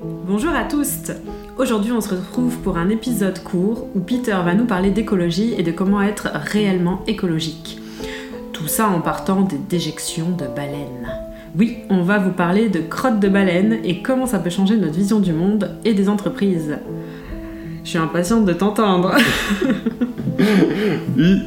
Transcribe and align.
Bonjour 0.00 0.52
à 0.54 0.62
tous 0.62 1.10
Aujourd'hui 1.56 1.90
on 1.90 2.00
se 2.00 2.10
retrouve 2.10 2.56
pour 2.58 2.78
un 2.78 2.88
épisode 2.88 3.42
court 3.42 3.88
où 3.96 4.00
Peter 4.00 4.36
va 4.44 4.54
nous 4.54 4.66
parler 4.66 4.90
d'écologie 4.90 5.54
et 5.58 5.64
de 5.64 5.72
comment 5.72 6.00
être 6.02 6.28
réellement 6.34 7.02
écologique. 7.08 7.80
Tout 8.52 8.68
ça 8.68 8.88
en 8.88 9.00
partant 9.00 9.40
des 9.40 9.58
déjections 9.58 10.30
de 10.30 10.46
baleines. 10.46 11.08
Oui, 11.56 11.78
on 11.90 12.02
va 12.02 12.18
vous 12.18 12.30
parler 12.30 12.68
de 12.68 12.78
crottes 12.78 13.18
de 13.18 13.28
baleines 13.28 13.78
et 13.82 14.00
comment 14.00 14.26
ça 14.26 14.38
peut 14.38 14.50
changer 14.50 14.76
notre 14.76 14.94
vision 14.94 15.18
du 15.18 15.32
monde 15.32 15.76
et 15.84 15.94
des 15.94 16.08
entreprises. 16.08 16.78
Je 17.82 17.88
suis 17.88 17.98
impatiente 17.98 18.44
de 18.44 18.52
t'entendre. 18.52 19.16
oui. 21.16 21.42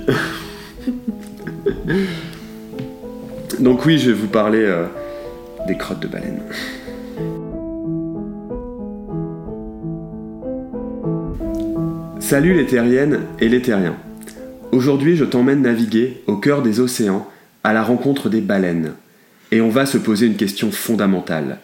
Donc 3.59 3.85
oui, 3.85 3.97
je 3.97 4.11
vais 4.11 4.17
vous 4.17 4.27
parler 4.27 4.63
euh, 4.63 4.87
des 5.67 5.77
crottes 5.77 6.01
de 6.01 6.07
baleines. 6.07 6.41
Salut 12.31 12.53
les 12.53 12.65
terriennes 12.65 13.23
et 13.41 13.49
les 13.49 13.61
terriens. 13.61 13.97
Aujourd'hui, 14.71 15.17
je 15.17 15.25
t'emmène 15.25 15.63
naviguer 15.63 16.23
au 16.27 16.37
cœur 16.37 16.61
des 16.61 16.79
océans 16.79 17.27
à 17.65 17.73
la 17.73 17.83
rencontre 17.83 18.29
des 18.29 18.39
baleines. 18.39 18.93
Et 19.51 19.59
on 19.59 19.67
va 19.67 19.85
se 19.85 19.97
poser 19.97 20.27
une 20.27 20.37
question 20.37 20.71
fondamentale. 20.71 21.59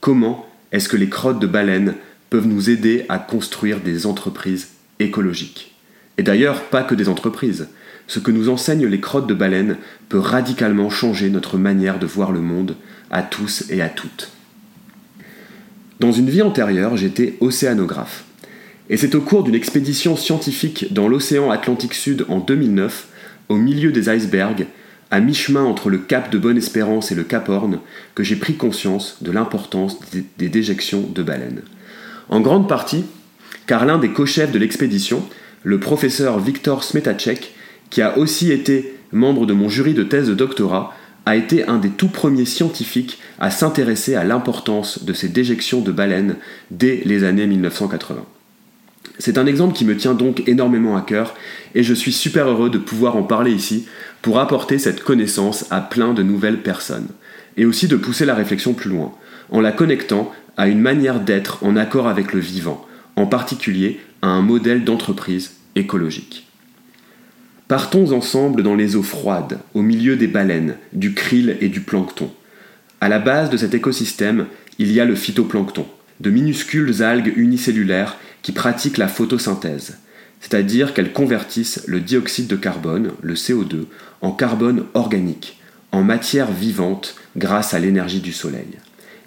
Comment 0.00 0.48
est-ce 0.72 0.88
que 0.88 0.96
les 0.96 1.10
crottes 1.10 1.38
de 1.38 1.46
baleines 1.46 1.96
peuvent 2.30 2.46
nous 2.46 2.70
aider 2.70 3.04
à 3.10 3.18
construire 3.18 3.80
des 3.80 4.06
entreprises 4.06 4.68
écologiques? 5.00 5.74
Et 6.16 6.22
d'ailleurs, 6.22 6.62
pas 6.62 6.82
que 6.82 6.94
des 6.94 7.10
entreprises. 7.10 7.68
Ce 8.06 8.18
que 8.18 8.30
nous 8.30 8.48
enseignent 8.48 8.86
les 8.86 9.00
crottes 9.00 9.26
de 9.26 9.34
baleines 9.34 9.76
peut 10.08 10.18
radicalement 10.18 10.88
changer 10.88 11.28
notre 11.28 11.58
manière 11.58 11.98
de 11.98 12.06
voir 12.06 12.32
le 12.32 12.40
monde 12.40 12.76
à 13.10 13.20
tous 13.20 13.66
et 13.68 13.82
à 13.82 13.90
toutes. 13.90 14.30
Dans 16.00 16.12
une 16.12 16.30
vie 16.30 16.40
antérieure, 16.40 16.96
j'étais 16.96 17.36
océanographe. 17.40 18.24
Et 18.88 18.96
c'est 18.96 19.14
au 19.14 19.20
cours 19.20 19.42
d'une 19.42 19.54
expédition 19.54 20.16
scientifique 20.16 20.92
dans 20.92 21.08
l'océan 21.08 21.50
Atlantique 21.50 21.94
Sud 21.94 22.24
en 22.28 22.38
2009, 22.38 23.08
au 23.48 23.56
milieu 23.56 23.90
des 23.90 24.08
icebergs, 24.08 24.66
à 25.10 25.20
mi-chemin 25.20 25.62
entre 25.62 25.90
le 25.90 25.98
cap 25.98 26.30
de 26.30 26.38
Bonne-Espérance 26.38 27.12
et 27.12 27.14
le 27.14 27.24
cap 27.24 27.48
Horn, 27.48 27.80
que 28.14 28.22
j'ai 28.22 28.36
pris 28.36 28.54
conscience 28.54 29.18
de 29.20 29.30
l'importance 29.30 29.98
des 30.38 30.48
déjections 30.48 31.02
de 31.02 31.22
baleines. 31.22 31.62
En 32.28 32.40
grande 32.40 32.68
partie, 32.68 33.04
car 33.66 33.86
l'un 33.86 33.98
des 33.98 34.10
co-chefs 34.10 34.52
de 34.52 34.58
l'expédition, 34.58 35.24
le 35.62 35.80
professeur 35.80 36.38
Viktor 36.38 36.84
Smetacek, 36.84 37.52
qui 37.90 38.02
a 38.02 38.18
aussi 38.18 38.50
été 38.50 38.94
membre 39.12 39.46
de 39.46 39.52
mon 39.52 39.68
jury 39.68 39.94
de 39.94 40.02
thèse 40.02 40.28
de 40.28 40.34
doctorat, 40.34 40.94
a 41.24 41.34
été 41.34 41.66
un 41.66 41.78
des 41.78 41.90
tout 41.90 42.08
premiers 42.08 42.44
scientifiques 42.44 43.18
à 43.40 43.50
s'intéresser 43.50 44.14
à 44.14 44.22
l'importance 44.22 45.04
de 45.04 45.12
ces 45.12 45.28
déjections 45.28 45.80
de 45.80 45.90
baleines 45.90 46.36
dès 46.70 47.02
les 47.04 47.24
années 47.24 47.46
1980. 47.46 48.24
C'est 49.18 49.38
un 49.38 49.46
exemple 49.46 49.74
qui 49.74 49.84
me 49.84 49.96
tient 49.96 50.14
donc 50.14 50.46
énormément 50.46 50.96
à 50.96 51.00
cœur 51.00 51.34
et 51.74 51.82
je 51.82 51.94
suis 51.94 52.12
super 52.12 52.48
heureux 52.48 52.70
de 52.70 52.78
pouvoir 52.78 53.16
en 53.16 53.22
parler 53.22 53.52
ici 53.52 53.86
pour 54.22 54.38
apporter 54.38 54.78
cette 54.78 55.02
connaissance 55.02 55.66
à 55.70 55.80
plein 55.80 56.12
de 56.12 56.22
nouvelles 56.22 56.62
personnes 56.62 57.08
et 57.56 57.64
aussi 57.64 57.88
de 57.88 57.96
pousser 57.96 58.26
la 58.26 58.34
réflexion 58.34 58.74
plus 58.74 58.90
loin 58.90 59.12
en 59.50 59.60
la 59.60 59.72
connectant 59.72 60.32
à 60.56 60.68
une 60.68 60.80
manière 60.80 61.20
d'être 61.20 61.64
en 61.64 61.76
accord 61.76 62.08
avec 62.08 62.32
le 62.32 62.40
vivant, 62.40 62.86
en 63.16 63.26
particulier 63.26 64.00
à 64.22 64.28
un 64.28 64.42
modèle 64.42 64.84
d'entreprise 64.84 65.52
écologique. 65.74 66.46
Partons 67.68 68.12
ensemble 68.12 68.62
dans 68.62 68.74
les 68.74 68.96
eaux 68.96 69.02
froides, 69.02 69.58
au 69.74 69.82
milieu 69.82 70.16
des 70.16 70.28
baleines, 70.28 70.76
du 70.92 71.14
krill 71.14 71.56
et 71.60 71.68
du 71.68 71.80
plancton. 71.80 72.30
À 73.00 73.08
la 73.08 73.18
base 73.18 73.50
de 73.50 73.56
cet 73.56 73.74
écosystème, 73.74 74.46
il 74.78 74.92
y 74.92 75.00
a 75.00 75.04
le 75.04 75.16
phytoplancton, 75.16 75.86
de 76.20 76.30
minuscules 76.30 77.02
algues 77.02 77.32
unicellulaires 77.36 78.16
qui 78.42 78.52
pratiquent 78.52 78.98
la 78.98 79.08
photosynthèse, 79.08 79.98
c'est-à-dire 80.40 80.94
qu'elles 80.94 81.12
convertissent 81.12 81.82
le 81.86 82.00
dioxyde 82.00 82.46
de 82.46 82.56
carbone, 82.56 83.12
le 83.22 83.34
CO2, 83.34 83.86
en 84.20 84.32
carbone 84.32 84.84
organique, 84.94 85.60
en 85.92 86.02
matière 86.02 86.52
vivante 86.52 87.16
grâce 87.36 87.74
à 87.74 87.78
l'énergie 87.78 88.20
du 88.20 88.32
soleil. 88.32 88.78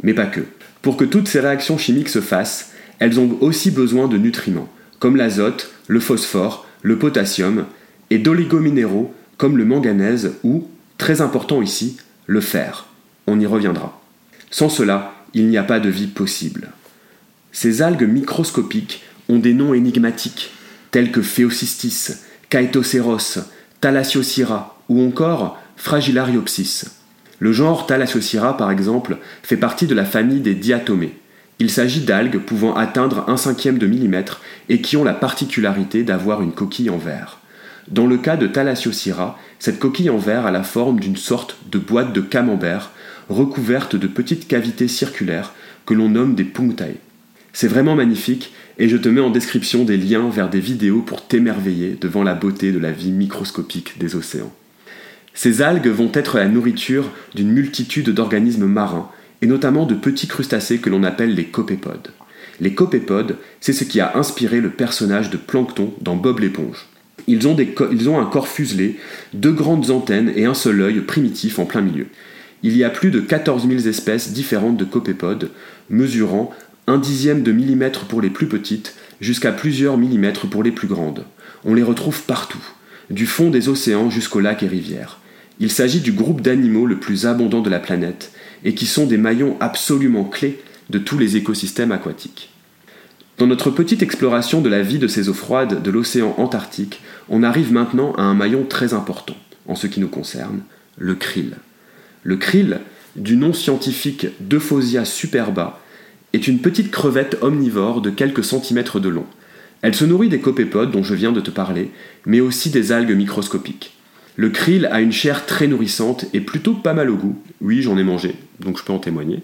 Mais 0.04 0.14
pas 0.14 0.28
que. 0.28 0.42
Pour 0.82 0.98
que 0.98 1.06
toutes 1.06 1.28
ces 1.28 1.40
réactions 1.40 1.78
chimiques 1.78 2.10
se 2.10 2.22
fassent, 2.22 2.72
elles 3.00 3.20
ont 3.20 3.38
aussi 3.42 3.72
besoin 3.72 4.08
de 4.08 4.18
nutriments, 4.18 4.70
comme 5.00 5.16
l'azote, 5.16 5.72
le 5.88 6.00
phosphore, 6.00 6.66
le 6.82 6.98
potassium, 6.98 7.66
et 8.10 8.18
d'oligominéraux 8.18 9.14
comme 9.38 9.58
le 9.58 9.66
manganèse 9.66 10.34
ou, 10.44 10.68
très 10.98 11.22
important 11.22 11.62
ici, 11.62 11.98
le 12.28 12.42
fer. 12.42 12.88
On 13.28 13.40
y 13.40 13.46
reviendra. 13.46 14.02
Sans 14.52 14.70
cela, 14.70 15.14
il 15.34 15.48
n'y 15.48 15.58
a 15.58 15.64
pas 15.64 15.80
de 15.80 15.90
vie 15.90 16.08
possible. 16.08 16.70
Ces 17.52 17.82
algues 17.82 18.08
microscopiques 18.08 19.02
ont 19.28 19.40
des 19.40 19.54
noms 19.54 19.74
énigmatiques, 19.74 20.52
tels 20.92 21.12
que 21.12 21.22
Phéocystis, 21.22 22.16
Caetoceros, 22.50 23.40
Thalassiosira 23.82 24.78
ou 24.90 25.06
encore 25.06 25.58
Fragilariopsis. 25.76 26.86
Le 27.40 27.52
genre 27.52 27.86
Thalassiosira, 27.86 28.58
par 28.58 28.70
exemple, 28.70 29.18
fait 29.44 29.58
partie 29.58 29.88
de 29.88 29.96
la 29.96 30.06
famille 30.06 30.42
des 30.42 30.56
diatomées. 30.56 31.18
Il 31.60 31.70
s'agit 31.70 32.02
d'algues 32.02 32.40
pouvant 32.40 32.76
atteindre 32.76 33.26
un 33.28 33.38
cinquième 33.38 33.78
de 33.78 33.88
millimètre 33.88 34.42
et 34.70 34.82
qui 34.82 34.98
ont 34.98 35.04
la 35.04 35.14
particularité 35.14 36.04
d'avoir 36.04 36.42
une 36.42 36.54
coquille 36.54 36.90
en 36.90 36.98
verre. 36.98 37.40
Dans 37.90 38.06
le 38.06 38.18
cas 38.18 38.38
de 38.38 38.48
Thalassiosira, 38.48 39.38
cette 39.58 39.80
coquille 39.80 40.10
en 40.10 40.18
verre 40.18 40.46
a 40.46 40.52
la 40.52 40.64
forme 40.64 41.00
d'une 41.00 41.18
sorte 41.18 41.58
de 41.72 41.80
boîte 41.80 42.14
de 42.14 42.22
camembert 42.22 42.92
recouverte 43.30 43.96
de 43.96 44.08
petites 44.08 44.48
cavités 44.48 44.88
circulaires 44.88 45.54
que 45.86 45.94
l'on 45.94 46.10
nomme 46.10 46.36
des 46.36 46.44
punctae. 46.44 46.98
C'est 47.54 47.68
vraiment 47.68 47.96
magnifique 47.96 48.54
et 48.78 48.88
je 48.88 48.98
te 48.98 49.10
mets 49.10 49.22
en 49.22 49.30
description 49.30 49.84
des 49.84 49.98
liens 49.98 50.30
vers 50.30 50.50
des 50.50 50.60
vidéos 50.60 51.02
pour 51.02 51.28
t'émerveiller 51.28 51.98
devant 52.00 52.24
la 52.24 52.36
beauté 52.36 52.72
de 52.72 52.80
la 52.80 52.92
vie 52.92 53.12
microscopique 53.12 54.00
des 54.00 54.16
océans. 54.16 54.54
Ces 55.34 55.62
algues 55.62 55.88
vont 55.88 56.12
être 56.14 56.38
la 56.38 56.48
nourriture 56.48 57.12
d'une 57.36 57.52
multitude 57.52 58.10
d'organismes 58.10 58.66
marins, 58.66 59.10
et 59.42 59.48
notamment 59.48 59.86
de 59.86 59.96
petits 59.96 60.28
crustacés 60.28 60.80
que 60.80 60.90
l'on 60.90 61.04
appelle 61.04 61.34
les 61.34 61.46
copépodes. 61.46 62.10
Les 62.60 62.74
copépodes, 62.74 63.38
c'est 63.62 63.74
ce 63.74 63.86
qui 63.86 64.02
a 64.02 64.18
inspiré 64.18 64.60
le 64.60 64.70
personnage 64.70 65.30
de 65.30 65.38
Plancton 65.38 65.94
dans 66.02 66.18
Bob 66.18 66.40
l'éponge. 66.40 66.88
Ils 67.28 67.48
ont, 67.48 67.56
ils 67.92 68.10
ont 68.10 68.20
un 68.20 68.26
corps 68.26 68.48
fuselé, 68.48 68.98
deux 69.34 69.52
grandes 69.52 69.92
antennes 69.92 70.32
et 70.36 70.46
un 70.46 70.54
seul 70.54 70.82
œil 70.82 71.00
primitif 71.02 71.60
en 71.60 71.66
plein 71.66 71.82
milieu. 71.82 72.08
Il 72.64 72.76
y 72.76 72.84
a 72.84 72.90
plus 72.90 73.12
de 73.12 73.22
14 73.22 73.68
000 73.68 73.88
espèces 73.88 74.34
différentes 74.34 74.76
de 74.76 74.84
copépodes, 74.84 75.52
mesurant 75.90 76.52
un 76.90 76.98
dixième 76.98 77.44
de 77.44 77.52
millimètre 77.52 78.06
pour 78.06 78.20
les 78.20 78.32
plus 78.32 78.48
petites, 78.48 78.96
jusqu'à 79.22 79.52
plusieurs 79.52 79.98
millimètres 79.98 80.48
pour 80.48 80.64
les 80.64 80.72
plus 80.72 80.88
grandes. 80.88 81.24
On 81.64 81.76
les 81.76 81.84
retrouve 81.84 82.24
partout, 82.24 82.64
du 83.12 83.28
fond 83.28 83.52
des 83.52 83.70
océans 83.70 84.10
jusqu'aux 84.10 84.40
lacs 84.40 84.64
et 84.64 84.68
rivières. 84.68 85.20
Il 85.60 85.70
s'agit 85.70 86.00
du 86.00 86.14
groupe 86.14 86.42
d'animaux 86.42 86.88
le 86.88 87.00
plus 87.00 87.28
abondant 87.28 87.62
de 87.62 87.70
la 87.70 87.80
planète, 87.80 88.32
et 88.64 88.74
qui 88.74 88.88
sont 88.88 89.06
des 89.06 89.18
maillons 89.18 89.56
absolument 89.60 90.24
clés 90.24 90.60
de 90.90 90.98
tous 90.98 91.20
les 91.20 91.38
écosystèmes 91.38 91.92
aquatiques. 91.92 92.50
Dans 93.38 93.46
notre 93.46 93.70
petite 93.70 94.02
exploration 94.02 94.60
de 94.60 94.70
la 94.70 94.82
vie 94.82 94.98
de 94.98 95.08
ces 95.08 95.30
eaux 95.30 95.34
froides 95.34 95.84
de 95.84 95.92
l'océan 95.92 96.34
Antarctique, 96.38 97.02
on 97.30 97.44
arrive 97.44 97.72
maintenant 97.72 98.14
à 98.14 98.24
un 98.24 98.34
maillon 98.34 98.66
très 98.68 98.96
important, 98.96 99.38
en 99.68 99.76
ce 99.76 99.86
qui 99.86 100.00
nous 100.00 100.10
concerne, 100.10 100.62
le 100.98 101.14
krill. 101.14 101.58
Le 102.24 102.38
krill, 102.38 102.80
du 103.16 103.38
nom 103.38 103.54
scientifique 103.54 104.26
Dephosia 104.40 105.06
superba, 105.06 105.80
est 106.34 106.48
une 106.48 106.60
petite 106.60 106.92
crevette 106.92 107.38
omnivore 107.42 108.02
de 108.02 108.10
quelques 108.10 108.44
centimètres 108.44 109.00
de 109.00 109.10
long. 109.10 109.26
Elle 109.82 109.96
se 109.96 110.06
nourrit 110.06 110.30
des 110.30 110.40
copépodes 110.40 110.92
dont 110.92 111.04
je 111.04 111.16
viens 111.16 111.32
de 111.32 111.40
te 111.40 111.52
parler, 111.52 111.92
mais 112.26 112.42
aussi 112.42 112.70
des 112.70 112.92
algues 112.92 113.16
microscopiques. 113.16 113.94
Le 114.36 114.50
krill 114.50 114.88
a 114.92 115.02
une 115.02 115.12
chair 115.12 115.46
très 115.46 115.68
nourrissante 115.68 116.26
et 116.34 116.40
plutôt 116.40 116.74
pas 116.74 116.94
mal 116.94 117.10
au 117.10 117.16
goût. 117.16 117.42
Oui, 117.62 117.82
j'en 117.82 117.98
ai 117.98 118.04
mangé, 118.04 118.36
donc 118.60 118.78
je 118.78 118.84
peux 118.84 118.94
en 118.94 119.00
témoigner. 119.00 119.42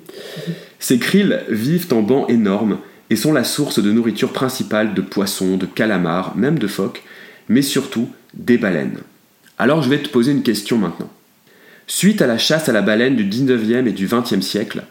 Ces 0.79 1.00
krills 1.00 1.41
vivent 1.50 1.91
en 1.91 2.01
bancs 2.01 2.29
énormes 2.29 2.78
et 3.09 3.16
sont 3.16 3.34
la 3.34 3.43
source 3.43 3.79
de 3.79 3.91
nourriture 3.91 4.32
principale 4.32 4.93
de 4.93 5.02
poissons, 5.02 5.58
de 5.58 5.66
calamars, 5.66 6.35
même 6.37 6.59
de 6.59 6.67
phoques, 6.67 7.03
mais 7.49 7.61
surtout 7.61 8.09
des 8.34 8.58
baleines. 8.58 8.99
Alors 9.58 9.82
je 9.82 9.90
vais 9.90 9.99
te 9.99 10.09
poser 10.09 10.32
une 10.32 10.43
question 10.43 10.78
maintenant. 10.78 11.11
Suite 11.87 12.22
à 12.22 12.28
la 12.28 12.37
chasse 12.37 12.67
à 12.67 12.73
la 12.73 12.82
baleine 12.82 13.16
du 13.16 13.26
19e 13.26 13.87
et 13.87 13.91
du 13.91 14.08
20e 14.08 14.41
siècle, 14.41 14.84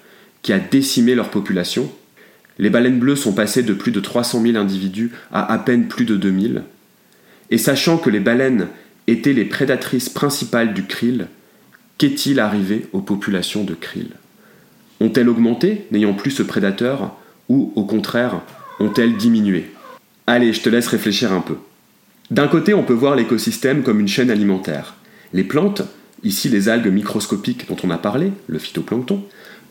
qui 0.44 0.52
a 0.52 0.61
décimé 0.61 1.17
leur 1.17 1.31
population. 1.31 1.91
Les 2.58 2.70
baleines 2.70 3.00
bleues 3.00 3.17
sont 3.17 3.32
passées 3.32 3.64
de 3.64 3.73
plus 3.73 3.91
de 3.91 3.99
300 3.99 4.43
000 4.43 4.56
individus 4.56 5.11
à 5.32 5.52
à 5.52 5.58
peine 5.58 5.88
plus 5.88 6.05
de 6.05 6.17
2000. 6.17 6.62
Et 7.50 7.58
sachant 7.58 7.96
que 7.99 8.11
les 8.11 8.20
baleines 8.20 8.69
étaient 9.08 9.32
les 9.32 9.46
prédatrices 9.46 10.11
principales 10.11 10.75
du 10.75 10.85
krill, 10.85 11.26
qu'est-il 11.99 12.38
arrivé 12.38 12.87
aux 12.93 13.00
populations 13.00 13.64
de 13.64 13.75
krill? 13.75 14.11
Ont-elles 15.00 15.29
augmenté, 15.29 15.87
n'ayant 15.91 16.14
plus 16.14 16.31
ce 16.31 16.43
prédateur, 16.43 17.17
ou 17.49 17.73
au 17.75 17.85
contraire, 17.85 18.43
ont-elles 18.81 19.17
diminué? 19.17 19.70
Allez, 20.26 20.52
je 20.52 20.61
te 20.61 20.69
laisse 20.69 20.87
réfléchir 20.87 21.32
un 21.32 21.41
peu. 21.41 21.56
D'un 22.31 22.49
côté, 22.49 22.75
on 22.75 22.85
peut 22.85 22.93
voir 22.93 23.17
l'écosystème 23.17 23.82
comme 23.82 24.00
une 24.00 24.08
chaîne 24.08 24.31
alimentaire. 24.31 24.94
Les 25.32 25.44
plantes, 25.44 25.82
ici 26.23 26.50
les 26.50 26.69
algues 26.69 26.93
microscopiques 26.93 27.67
dont 27.67 27.76
on 27.82 27.91
a 27.91 27.99
parlé, 27.99 28.31
le 28.46 28.58
phytoplancton, 28.58 29.25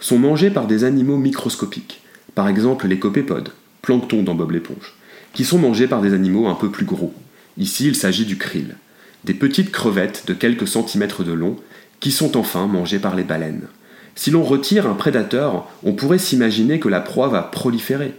sont 0.04 0.20
mangés 0.20 0.50
par 0.50 0.68
des 0.68 0.84
animaux 0.84 1.16
microscopiques. 1.16 2.02
par 2.36 2.50
exemple 2.50 2.88
les 2.88 3.00
copépodes, 3.00 3.54
plancton 3.82 4.22
dans 4.22 4.36
Bob 4.36 4.52
l'éponge, 4.52 4.96
qui 5.34 5.46
sont 5.46 5.58
mangés 5.58 5.88
par 5.88 6.02
des 6.02 6.14
animaux 6.14 6.48
un 6.48 6.56
peu 6.56 6.70
plus 6.70 6.84
gros. 6.84 7.14
Ici, 7.58 7.88
il 7.88 7.96
s'agit 7.96 8.26
du 8.26 8.38
krill, 8.38 8.76
des 9.24 9.34
petites 9.34 9.72
crevettes 9.72 10.26
de 10.28 10.34
quelques 10.34 10.68
centimètres 10.68 11.24
de 11.24 11.32
long, 11.32 11.56
qui 12.02 12.12
sont 12.12 12.36
enfin 12.36 12.68
mangées 12.68 13.00
par 13.00 13.16
les 13.16 13.24
baleines. 13.24 13.68
Si 14.16 14.30
l'on 14.30 14.44
retire 14.44 14.88
un 14.88 14.94
prédateur, 14.94 15.70
on 15.84 15.94
pourrait 15.94 16.18
s'imaginer 16.18 16.80
que 16.80 16.90
la 16.90 17.00
proie 17.00 17.30
va 17.30 17.42
proliférer. 17.42 18.14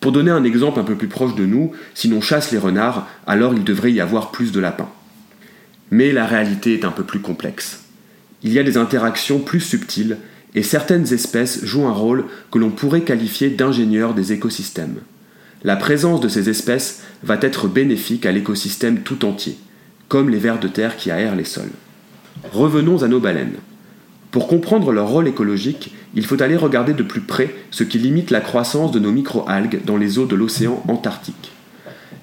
Pour 0.00 0.12
donner 0.12 0.30
un 0.30 0.44
exemple 0.44 0.80
un 0.80 0.84
peu 0.84 0.94
plus 0.94 1.08
proche 1.08 1.34
de 1.34 1.44
nous, 1.44 1.72
si 1.92 2.08
l'on 2.08 2.22
chasse 2.22 2.50
les 2.50 2.58
renards, 2.58 3.06
alors 3.26 3.52
il 3.52 3.64
devrait 3.64 3.92
y 3.92 4.00
avoir 4.00 4.30
plus 4.30 4.52
de 4.52 4.60
lapins. 4.60 4.88
Mais 5.90 6.12
la 6.12 6.24
réalité 6.24 6.72
est 6.72 6.86
un 6.86 6.92
peu 6.92 7.04
plus 7.04 7.20
complexe. 7.20 7.82
Il 8.42 8.54
y 8.54 8.58
a 8.58 8.62
des 8.62 8.78
interactions 8.78 9.40
plus 9.40 9.60
subtiles 9.60 10.16
et 10.54 10.62
certaines 10.62 11.12
espèces 11.12 11.64
jouent 11.64 11.86
un 11.86 11.92
rôle 11.92 12.24
que 12.50 12.58
l'on 12.58 12.70
pourrait 12.70 13.02
qualifier 13.02 13.50
d'ingénieurs 13.50 14.14
des 14.14 14.32
écosystèmes. 14.32 14.96
La 15.62 15.76
présence 15.76 16.20
de 16.20 16.28
ces 16.28 16.48
espèces 16.48 17.02
va 17.22 17.38
être 17.40 17.68
bénéfique 17.68 18.26
à 18.26 18.32
l'écosystème 18.32 19.00
tout 19.00 19.24
entier, 19.24 19.58
comme 20.08 20.30
les 20.30 20.38
vers 20.38 20.58
de 20.58 20.68
terre 20.68 20.96
qui 20.96 21.10
aèrent 21.10 21.36
les 21.36 21.44
sols. 21.44 21.70
Revenons 22.52 23.02
à 23.02 23.08
nos 23.08 23.20
baleines. 23.20 23.56
Pour 24.30 24.46
comprendre 24.46 24.92
leur 24.92 25.08
rôle 25.08 25.28
écologique, 25.28 25.92
il 26.14 26.24
faut 26.24 26.40
aller 26.40 26.56
regarder 26.56 26.94
de 26.94 27.02
plus 27.02 27.20
près 27.20 27.54
ce 27.70 27.84
qui 27.84 27.98
limite 27.98 28.30
la 28.30 28.40
croissance 28.40 28.92
de 28.92 28.98
nos 28.98 29.12
microalgues 29.12 29.80
dans 29.84 29.96
les 29.96 30.18
eaux 30.18 30.26
de 30.26 30.36
l'océan 30.36 30.82
Antarctique. 30.88 31.52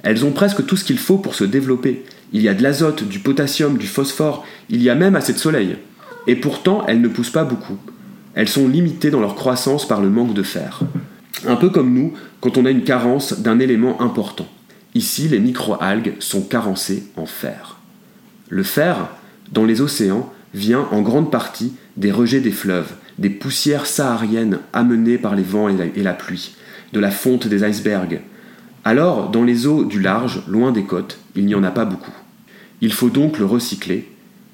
Elles 0.04 0.26
ont 0.26 0.32
presque 0.32 0.66
tout 0.66 0.78
ce 0.78 0.86
qu'il 0.86 0.98
faut 0.98 1.18
pour 1.18 1.36
se 1.36 1.44
développer. 1.44 2.06
Il 2.34 2.42
y 2.42 2.50
a 2.50 2.54
de 2.54 2.64
l'azote, 2.64 3.04
du 3.04 3.20
potassium, 3.20 3.78
du 3.78 3.88
phosphore, 3.88 4.46
il 4.70 4.82
y 4.82 4.90
a 4.90 4.96
même 4.96 5.16
assez 5.16 5.34
de 5.34 5.38
soleil. 5.38 5.78
Et 6.28 6.36
pourtant, 6.36 6.86
elles 6.88 7.02
ne 7.02 7.08
poussent 7.08 7.30
pas 7.30 7.44
beaucoup. 7.44 7.78
Elles 8.38 8.48
sont 8.48 8.68
limitées 8.68 9.10
dans 9.10 9.20
leur 9.20 9.34
croissance 9.34 9.88
par 9.88 10.00
le 10.00 10.12
manque 10.12 10.36
de 10.36 10.44
fer. 10.44 10.82
Un 11.48 11.56
peu 11.56 11.72
comme 11.72 11.92
nous 11.92 12.14
quand 12.40 12.60
on 12.60 12.68
a 12.68 12.70
une 12.70 12.84
carence 12.84 13.40
d'un 13.40 13.58
élément 13.58 14.00
important. 14.00 14.48
Ici, 14.94 15.28
les 15.28 15.40
microalgues 15.40 16.14
sont 16.20 16.44
carencées 16.44 17.08
en 17.16 17.26
fer. 17.26 17.78
Le 18.50 18.62
fer, 18.62 19.10
dans 19.52 19.66
les 19.66 19.82
océans, 19.82 20.32
vient 20.54 20.88
en 20.92 21.02
grande 21.02 21.32
partie 21.32 21.74
des 21.98 22.12
rejets 22.12 22.40
des 22.40 22.52
fleuves, 22.52 22.94
des 23.18 23.32
poussières 23.32 23.88
sahariennes 23.88 24.60
amenées 24.72 25.18
par 25.18 25.36
les 25.36 25.42
vents 25.42 25.68
et 25.68 26.04
la, 26.04 26.14
pluie, 26.14 26.54
de 26.94 27.00
la 27.00 27.10
fonte 27.10 27.48
des 27.48 27.68
icebergs. 27.68 28.22
Alors, 28.86 29.32
dans 29.32 29.44
les 29.44 29.66
eaux 29.66 29.84
du 29.84 30.00
large, 30.00 30.44
loin 30.48 30.72
des 30.72 30.84
côtes, 30.84 31.18
il 31.36 31.48
n'y 31.48 31.56
en 31.56 31.64
a 31.64 31.72
pas 31.72 31.86
beaucoup. 31.86 32.14
Il 32.82 32.94
faut 32.94 33.10
donc 33.10 33.40
le 33.40 33.46
recycler, 33.46 34.08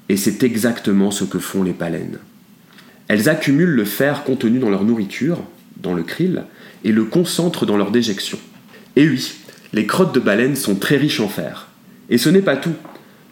et 0.08 0.16
c'est 0.16 0.42
exactement 0.42 1.10
ce 1.10 1.24
que 1.24 1.38
font 1.38 1.62
les 1.62 1.74
baleines. 1.74 2.18
Elles 3.08 3.28
accumulent 3.28 3.74
le 3.74 3.84
fer 3.84 4.24
contenu 4.24 4.58
dans 4.58 4.70
leur 4.70 4.84
nourriture, 4.84 5.42
dans 5.76 5.94
le 5.94 6.02
krill, 6.02 6.44
et 6.84 6.92
le 6.92 7.04
concentrent 7.04 7.66
dans 7.66 7.76
leur 7.76 7.90
déjection. 7.90 8.38
Et 8.96 9.08
oui, 9.08 9.34
les 9.72 9.86
crottes 9.86 10.14
de 10.14 10.20
baleines 10.20 10.56
sont 10.56 10.76
très 10.76 10.96
riches 10.96 11.20
en 11.20 11.28
fer. 11.28 11.68
Et 12.10 12.18
ce 12.18 12.28
n'est 12.28 12.42
pas 12.42 12.56
tout. 12.56 12.74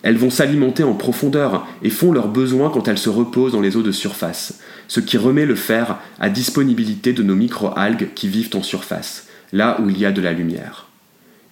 Elles 0.02 0.16
vont 0.16 0.30
s'alimenter 0.30 0.82
en 0.82 0.94
profondeur 0.94 1.66
et 1.82 1.90
font 1.90 2.12
leurs 2.12 2.28
besoins 2.28 2.70
quand 2.70 2.88
elles 2.88 2.98
se 2.98 3.08
reposent 3.08 3.52
dans 3.52 3.60
les 3.60 3.76
eaux 3.76 3.82
de 3.82 3.92
surface, 3.92 4.58
ce 4.88 5.00
qui 5.00 5.16
remet 5.16 5.46
le 5.46 5.54
fer 5.54 5.98
à 6.19 6.28
disponibilité 6.28 7.12
de 7.12 7.22
nos 7.22 7.36
micro-algues 7.36 8.08
qui 8.14 8.28
vivent 8.28 8.50
en 8.54 8.62
surface, 8.62 9.28
là 9.52 9.80
où 9.80 9.88
il 9.88 9.98
y 9.98 10.06
a 10.06 10.12
de 10.12 10.20
la 10.20 10.32
lumière. 10.32 10.88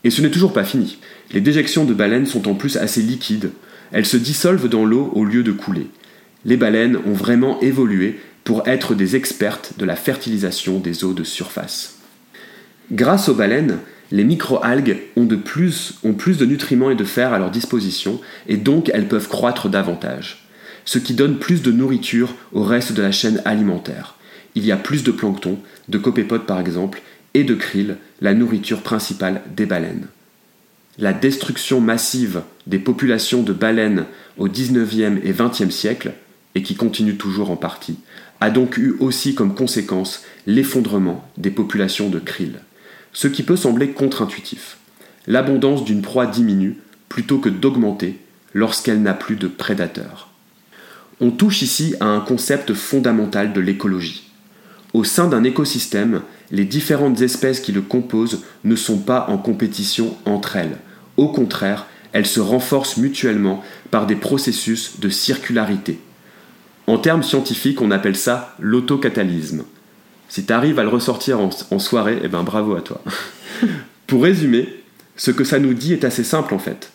Et 0.03 0.11
ce 0.11 0.21
n'est 0.21 0.31
toujours 0.31 0.53
pas 0.53 0.65
fini. 0.65 0.99
Les 1.33 1.41
déjections 1.41 1.85
de 1.85 1.95
baleines 1.95 2.27
sont 2.27 2.49
en 2.49 2.55
plus 2.55 2.77
assez 2.77 3.03
liquides. 3.03 3.53
Elles 3.93 4.07
se 4.07 4.17
dissolvent 4.17 4.69
dans 4.69 4.85
l'eau 4.85 5.13
au 5.15 5.25
lieu 5.25 5.43
de 5.43 5.53
couler. 5.53 5.87
Les 6.45 6.57
baleines 6.57 6.99
ont 7.07 7.13
vraiment 7.13 7.61
évolué 7.61 8.19
pour 8.45 8.67
être 8.67 8.95
des 8.95 9.17
expertes 9.17 9.75
de 9.79 9.85
la 9.85 9.97
fertilisation 9.97 10.79
des 10.79 11.05
eaux 11.05 11.13
de 11.13 11.25
surface. 11.25 11.99
Grâce 12.91 13.29
aux 13.29 13.35
baleines, 13.35 13.79
les 14.11 14.25
microalgues 14.25 14.99
ont, 15.17 15.27
plus, 15.27 15.95
ont 16.03 16.15
plus 16.15 16.39
de 16.39 16.47
nutriments 16.47 16.91
et 16.91 16.97
de 16.97 17.05
fer 17.05 17.33
à 17.33 17.39
leur 17.39 17.51
disposition 17.51 18.21
et 18.49 18.57
donc 18.57 18.91
elles 18.93 19.07
peuvent 19.07 19.29
croître 19.29 19.69
davantage, 19.69 20.49
ce 20.85 20.99
qui 20.99 21.15
donne 21.15 21.39
plus 21.39 21.63
de 21.63 21.71
nourriture 21.71 22.35
au 22.53 22.65
reste 22.65 22.93
de 22.93 23.03
la 23.03 23.13
chaîne 23.13 23.41
alimentaire. 23.45 24.17
Il 24.57 24.65
y 24.67 24.73
a 24.73 24.77
plus 24.77 25.05
de 25.05 25.13
plancton, 25.13 25.59
de 25.89 25.99
copépodes 25.99 26.47
par 26.47 26.59
exemple, 26.59 27.03
et 27.35 27.45
de 27.45 27.55
krill, 27.55 27.97
la 28.21 28.35
nourriture 28.35 28.83
principale 28.83 29.43
des 29.55 29.67
baleines. 29.67 30.09
La 30.99 31.13
destruction 31.13 31.81
massive 31.81 32.43
des 32.67 32.81
populations 32.81 33.43
de 33.43 33.53
baleines 33.53 34.07
au 34.37 34.49
19e 34.49 35.21
et 35.23 35.33
20e 35.33 35.71
siècle, 35.71 36.13
et 36.55 36.63
qui 36.63 36.75
continue 36.75 37.17
toujours 37.17 37.51
en 37.51 37.57
partie, 37.57 37.99
a 38.41 38.51
donc 38.51 38.77
eu 38.77 38.97
aussi 39.01 39.35
comme 39.35 39.55
conséquence 39.55 40.23
l'effondrement 40.47 41.29
des 41.37 41.51
populations 41.51 42.09
de 42.09 42.19
krill 42.19 42.61
ce 43.13 43.29
qui 43.29 43.43
peut 43.43 43.57
sembler 43.57 43.91
contre-intuitif. 43.91 44.79
L'abondance 45.27 45.85
d'une 45.85 46.03
proie 46.03 46.27
diminue 46.27 46.77
plutôt 47.09 47.39
que 47.39 47.49
d'augmenter 47.49 48.19
lorsqu'elle 48.55 49.03
n'a 49.03 49.15
plus 49.15 49.37
de 49.37 49.49
prédateurs. 49.49 50.29
On 51.21 51.31
touche 51.31 51.63
ici 51.63 51.95
à 52.01 52.07
un 52.07 52.21
concept 52.21 52.73
fondamental 52.73 53.53
de 53.53 53.61
l'écologie. 53.61 54.31
Au 54.93 55.05
sein 55.05 55.29
d'un 55.29 55.45
écosystème, 55.45 56.23
les 56.51 56.65
différentes 56.65 57.21
espèces 57.21 57.61
qui 57.61 57.73
le 57.73 57.83
composent 57.83 58.43
ne 58.65 58.75
sont 58.75 58.99
pas 58.99 59.27
en 59.29 59.39
compétition 59.39 60.17
entre 60.25 60.57
elles. 60.57 60.79
Au 61.17 61.29
contraire, 61.29 61.87
elles 62.13 62.27
se 62.27 62.41
renforcent 62.41 62.97
mutuellement 62.97 63.63
par 63.91 64.07
des 64.07 64.17
processus 64.17 64.99
de 64.99 65.11
circularité. 65.11 66.01
En 66.91 66.99
termes 66.99 67.23
scientifiques, 67.23 67.83
on 67.83 67.93
appelle 67.93 68.17
ça 68.17 68.57
l'autocatalysme. 68.59 69.63
Si 70.29 70.45
tu 70.45 70.53
arrives 70.53 70.81
à 70.81 70.83
le 70.83 70.89
ressortir 70.89 71.39
en, 71.39 71.79
soirée, 71.79 72.19
eh 72.25 72.27
ben 72.27 72.43
bravo 72.43 72.75
à 72.75 72.81
toi. 72.81 73.01
Pour 74.09 74.25
résumer, 74.25 74.83
ce 75.15 75.31
que 75.31 75.45
ça 75.45 75.61
nous 75.61 75.73
dit 75.73 75.93
est 75.93 76.03
assez 76.03 76.25
simple 76.25 76.53
en 76.53 76.59
fait. 76.59 76.91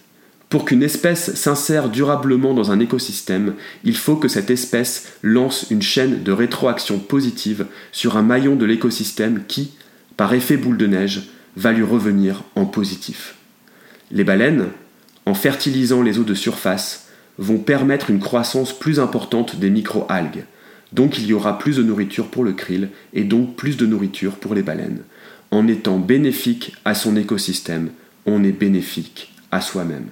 Pour 0.49 0.65
qu'une 0.65 0.83
espèce 0.83 1.33
s'insère 1.35 1.87
durablement 1.87 2.53
dans 2.53 2.73
un 2.73 2.81
écosystème, 2.81 3.53
il 3.85 3.95
faut 3.95 4.17
que 4.17 4.27
cette 4.27 4.49
espèce 4.49 5.13
lance 5.21 5.67
une 5.69 5.81
chaîne 5.81 6.23
de 6.23 6.31
rétroaction 6.33 6.99
positive 6.99 7.65
sur 7.93 8.17
un 8.17 8.21
maillon 8.21 8.57
de 8.57 8.65
l'écosystème 8.65 9.43
qui, 9.47 9.75
par 10.17 10.33
effet 10.33 10.57
boule 10.57 10.77
de 10.77 10.87
neige, 10.87 11.29
va 11.55 11.71
lui 11.71 11.83
revenir 11.83 12.43
en 12.57 12.65
positif. 12.65 13.35
Les 14.11 14.25
baleines, 14.25 14.67
en 15.25 15.35
fertilisant 15.35 16.01
les 16.01 16.19
eaux 16.19 16.25
de 16.25 16.33
surface, 16.33 17.04
vont 17.37 17.57
permettre 17.57 18.09
une 18.09 18.19
croissance 18.19 18.77
plus 18.77 18.99
importante 18.99 19.57
des 19.57 19.69
micro-algues, 19.69 20.45
donc 20.93 21.17
il 21.17 21.25
y 21.25 21.33
aura 21.33 21.57
plus 21.57 21.77
de 21.77 21.83
nourriture 21.83 22.27
pour 22.27 22.43
le 22.43 22.53
krill 22.53 22.89
et 23.13 23.23
donc 23.23 23.55
plus 23.55 23.77
de 23.77 23.85
nourriture 23.85 24.35
pour 24.35 24.55
les 24.55 24.63
baleines. 24.63 25.01
En 25.51 25.67
étant 25.67 25.97
bénéfique 25.97 26.75
à 26.85 26.95
son 26.95 27.17
écosystème, 27.17 27.89
on 28.25 28.43
est 28.43 28.51
bénéfique 28.51 29.33
à 29.51 29.61
soi-même. 29.61 30.07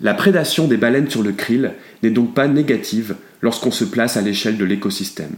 La 0.00 0.14
prédation 0.14 0.66
des 0.66 0.76
baleines 0.76 1.10
sur 1.10 1.22
le 1.22 1.32
krill 1.32 1.72
n'est 2.02 2.10
donc 2.10 2.34
pas 2.34 2.48
négative 2.48 3.16
lorsqu'on 3.42 3.70
se 3.70 3.84
place 3.84 4.16
à 4.16 4.22
l'échelle 4.22 4.56
de 4.56 4.64
l'écosystème. 4.64 5.34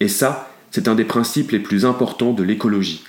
Et 0.00 0.08
ça, 0.08 0.50
c'est 0.70 0.88
un 0.88 0.94
des 0.94 1.04
principes 1.04 1.52
les 1.52 1.60
plus 1.60 1.84
importants 1.84 2.32
de 2.32 2.42
l'écologie. 2.42 3.04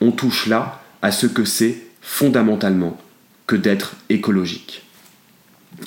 On 0.00 0.12
touche 0.12 0.46
là 0.46 0.82
à 1.02 1.10
ce 1.10 1.26
que 1.26 1.44
c'est 1.44 1.78
fondamentalement 2.00 2.98
que 3.46 3.56
d'être 3.56 3.96
écologique. 4.08 4.85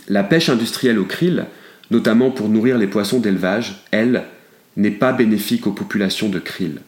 La 0.08 0.24
pêche 0.24 0.50
industrielle 0.50 1.00
au 1.00 1.06
krill 1.06 1.48
notamment 1.92 2.32
pour 2.32 2.50
nourrir 2.50 2.78
les 2.78 2.88
poissons 2.88 3.20
d'élevage, 3.20 3.84
elle, 3.92 4.24
n'est 4.78 4.92
pas 4.92 5.12
bénéfique 5.12 5.68
aux 5.68 5.72
populations 5.72 6.30
de 6.30 6.40
krill, 6.40 6.82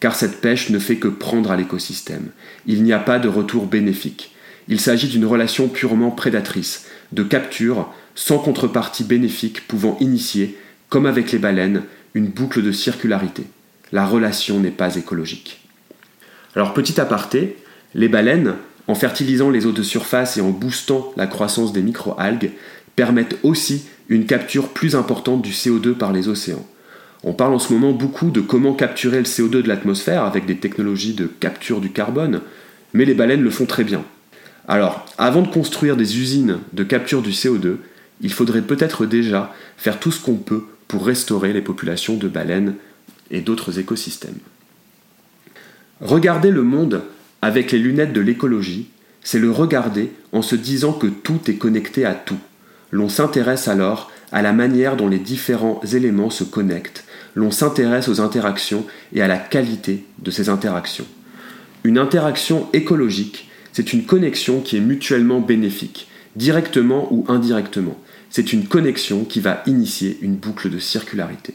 car 0.00 0.14
cette 0.14 0.40
pêche 0.40 0.70
ne 0.70 0.78
fait 0.78 0.96
que 0.96 1.08
prendre 1.08 1.50
à 1.50 1.56
l'écosystème. 1.56 2.28
Il 2.66 2.82
n'y 2.82 2.92
a 2.92 2.98
pas 2.98 3.18
de 3.18 3.28
retour 3.28 3.66
bénéfique. 3.66 4.34
Il 4.68 4.80
s'agit 4.80 5.08
d'une 5.08 5.24
relation 5.24 5.68
purement 5.68 6.10
prédatrice, 6.10 6.86
de 7.12 7.22
capture, 7.22 7.92
sans 8.14 8.38
contrepartie 8.38 9.04
bénéfique 9.04 9.66
pouvant 9.66 9.96
initier, 10.00 10.58
comme 10.88 11.06
avec 11.06 11.32
les 11.32 11.38
baleines, 11.38 11.82
une 12.14 12.28
boucle 12.28 12.62
de 12.62 12.72
circularité. 12.72 13.44
La 13.92 14.04
relation 14.04 14.60
n'est 14.60 14.70
pas 14.70 14.96
écologique. 14.96 15.60
Alors 16.54 16.74
petit 16.74 17.00
aparté, 17.00 17.56
les 17.94 18.08
baleines, 18.08 18.56
en 18.88 18.94
fertilisant 18.94 19.50
les 19.50 19.66
eaux 19.66 19.72
de 19.72 19.82
surface 19.82 20.36
et 20.38 20.40
en 20.40 20.50
boostant 20.50 21.12
la 21.16 21.26
croissance 21.26 21.72
des 21.72 21.82
microalgues, 21.82 22.52
permettent 22.96 23.36
aussi 23.42 23.84
une 24.08 24.26
capture 24.26 24.70
plus 24.70 24.96
importante 24.96 25.42
du 25.42 25.52
CO2 25.52 25.92
par 25.92 26.12
les 26.12 26.28
océans. 26.28 26.66
On 27.22 27.32
parle 27.32 27.54
en 27.54 27.58
ce 27.58 27.72
moment 27.72 27.92
beaucoup 27.92 28.30
de 28.30 28.40
comment 28.40 28.74
capturer 28.74 29.18
le 29.18 29.24
CO2 29.24 29.62
de 29.62 29.68
l'atmosphère 29.68 30.24
avec 30.24 30.46
des 30.46 30.56
technologies 30.56 31.14
de 31.14 31.26
capture 31.26 31.80
du 31.80 31.90
carbone, 31.90 32.40
mais 32.94 33.04
les 33.04 33.14
baleines 33.14 33.42
le 33.42 33.50
font 33.50 33.66
très 33.66 33.84
bien. 33.84 34.04
Alors, 34.66 35.04
avant 35.18 35.42
de 35.42 35.48
construire 35.48 35.96
des 35.96 36.18
usines 36.18 36.58
de 36.72 36.84
capture 36.84 37.22
du 37.22 37.30
CO2, 37.30 37.76
il 38.20 38.32
faudrait 38.32 38.62
peut-être 38.62 39.06
déjà 39.06 39.54
faire 39.76 40.00
tout 40.00 40.10
ce 40.10 40.20
qu'on 40.20 40.36
peut 40.36 40.64
pour 40.86 41.06
restaurer 41.06 41.52
les 41.52 41.62
populations 41.62 42.16
de 42.16 42.28
baleines 42.28 42.74
et 43.30 43.40
d'autres 43.40 43.78
écosystèmes. 43.78 44.38
Regarder 46.00 46.50
le 46.50 46.62
monde 46.62 47.02
avec 47.42 47.72
les 47.72 47.78
lunettes 47.78 48.12
de 48.12 48.20
l'écologie, 48.20 48.88
c'est 49.22 49.38
le 49.38 49.50
regarder 49.50 50.12
en 50.32 50.42
se 50.42 50.56
disant 50.56 50.92
que 50.92 51.06
tout 51.06 51.40
est 51.48 51.56
connecté 51.56 52.04
à 52.04 52.14
tout 52.14 52.38
L'on 52.90 53.08
s'intéresse 53.08 53.68
alors 53.68 54.10
à 54.32 54.42
la 54.42 54.52
manière 54.52 54.96
dont 54.96 55.08
les 55.08 55.18
différents 55.18 55.80
éléments 55.92 56.30
se 56.30 56.44
connectent, 56.44 57.04
l'on 57.34 57.50
s'intéresse 57.50 58.08
aux 58.08 58.20
interactions 58.20 58.86
et 59.12 59.22
à 59.22 59.28
la 59.28 59.38
qualité 59.38 60.04
de 60.18 60.30
ces 60.30 60.48
interactions. 60.48 61.06
Une 61.84 61.98
interaction 61.98 62.68
écologique, 62.72 63.48
c'est 63.72 63.92
une 63.92 64.04
connexion 64.04 64.60
qui 64.60 64.76
est 64.76 64.80
mutuellement 64.80 65.40
bénéfique, 65.40 66.08
directement 66.36 67.08
ou 67.12 67.24
indirectement. 67.28 67.98
C'est 68.30 68.52
une 68.52 68.66
connexion 68.66 69.24
qui 69.24 69.40
va 69.40 69.62
initier 69.66 70.18
une 70.20 70.36
boucle 70.36 70.70
de 70.70 70.78
circularité. 70.78 71.54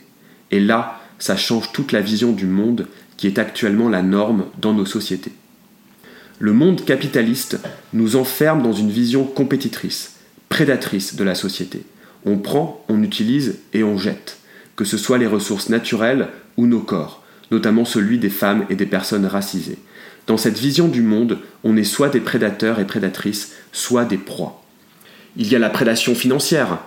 Et 0.52 0.60
là, 0.60 1.00
ça 1.20 1.36
change 1.36 1.72
toute 1.72 1.92
la 1.92 2.02
vision 2.02 2.32
du 2.32 2.46
monde 2.46 2.88
qui 3.18 3.28
est 3.28 3.40
actuellement 3.40 3.90
la 3.90 4.02
norme 4.02 4.46
dans 4.60 4.74
nos 4.74 4.86
sociétés. 4.86 5.32
Le 6.44 6.52
monde 6.52 6.84
capitaliste 6.84 7.58
nous 7.94 8.18
enferme 8.18 8.64
dans 8.64 8.74
une 8.74 8.92
vision 8.92 9.24
compétitrice, 9.24 10.16
prédatrice 10.50 11.16
de 11.16 11.24
la 11.24 11.36
société. 11.36 11.84
On 12.26 12.38
prend, 12.38 12.84
on 12.90 13.02
utilise 13.02 13.60
et 13.74 13.82
on 13.82 13.98
jette, 13.98 14.40
que 14.76 14.84
ce 14.84 14.98
soit 14.98 15.18
les 15.18 15.26
ressources 15.26 15.70
naturelles 15.70 16.28
ou 16.58 16.68
nos 16.68 16.82
corps, 16.82 17.24
notamment 17.50 17.86
celui 17.86 18.18
des 18.18 18.30
femmes 18.30 18.66
et 18.70 18.76
des 18.76 18.86
personnes 18.86 19.26
racisées. 19.26 19.78
Dans 20.28 20.36
cette 20.36 20.60
vision 20.60 20.90
du 20.90 21.02
monde, 21.02 21.40
on 21.64 21.78
est 21.78 21.86
soit 21.86 22.10
des 22.10 22.20
prédateurs 22.20 22.82
et 22.82 22.88
prédatrices, 22.88 23.54
soit 23.72 24.04
des 24.04 24.18
proies. 24.18 24.62
Il 25.38 25.48
y 25.48 25.56
a 25.56 25.60
la 25.60 25.70
prédation 25.70 26.14
financière, 26.14 26.80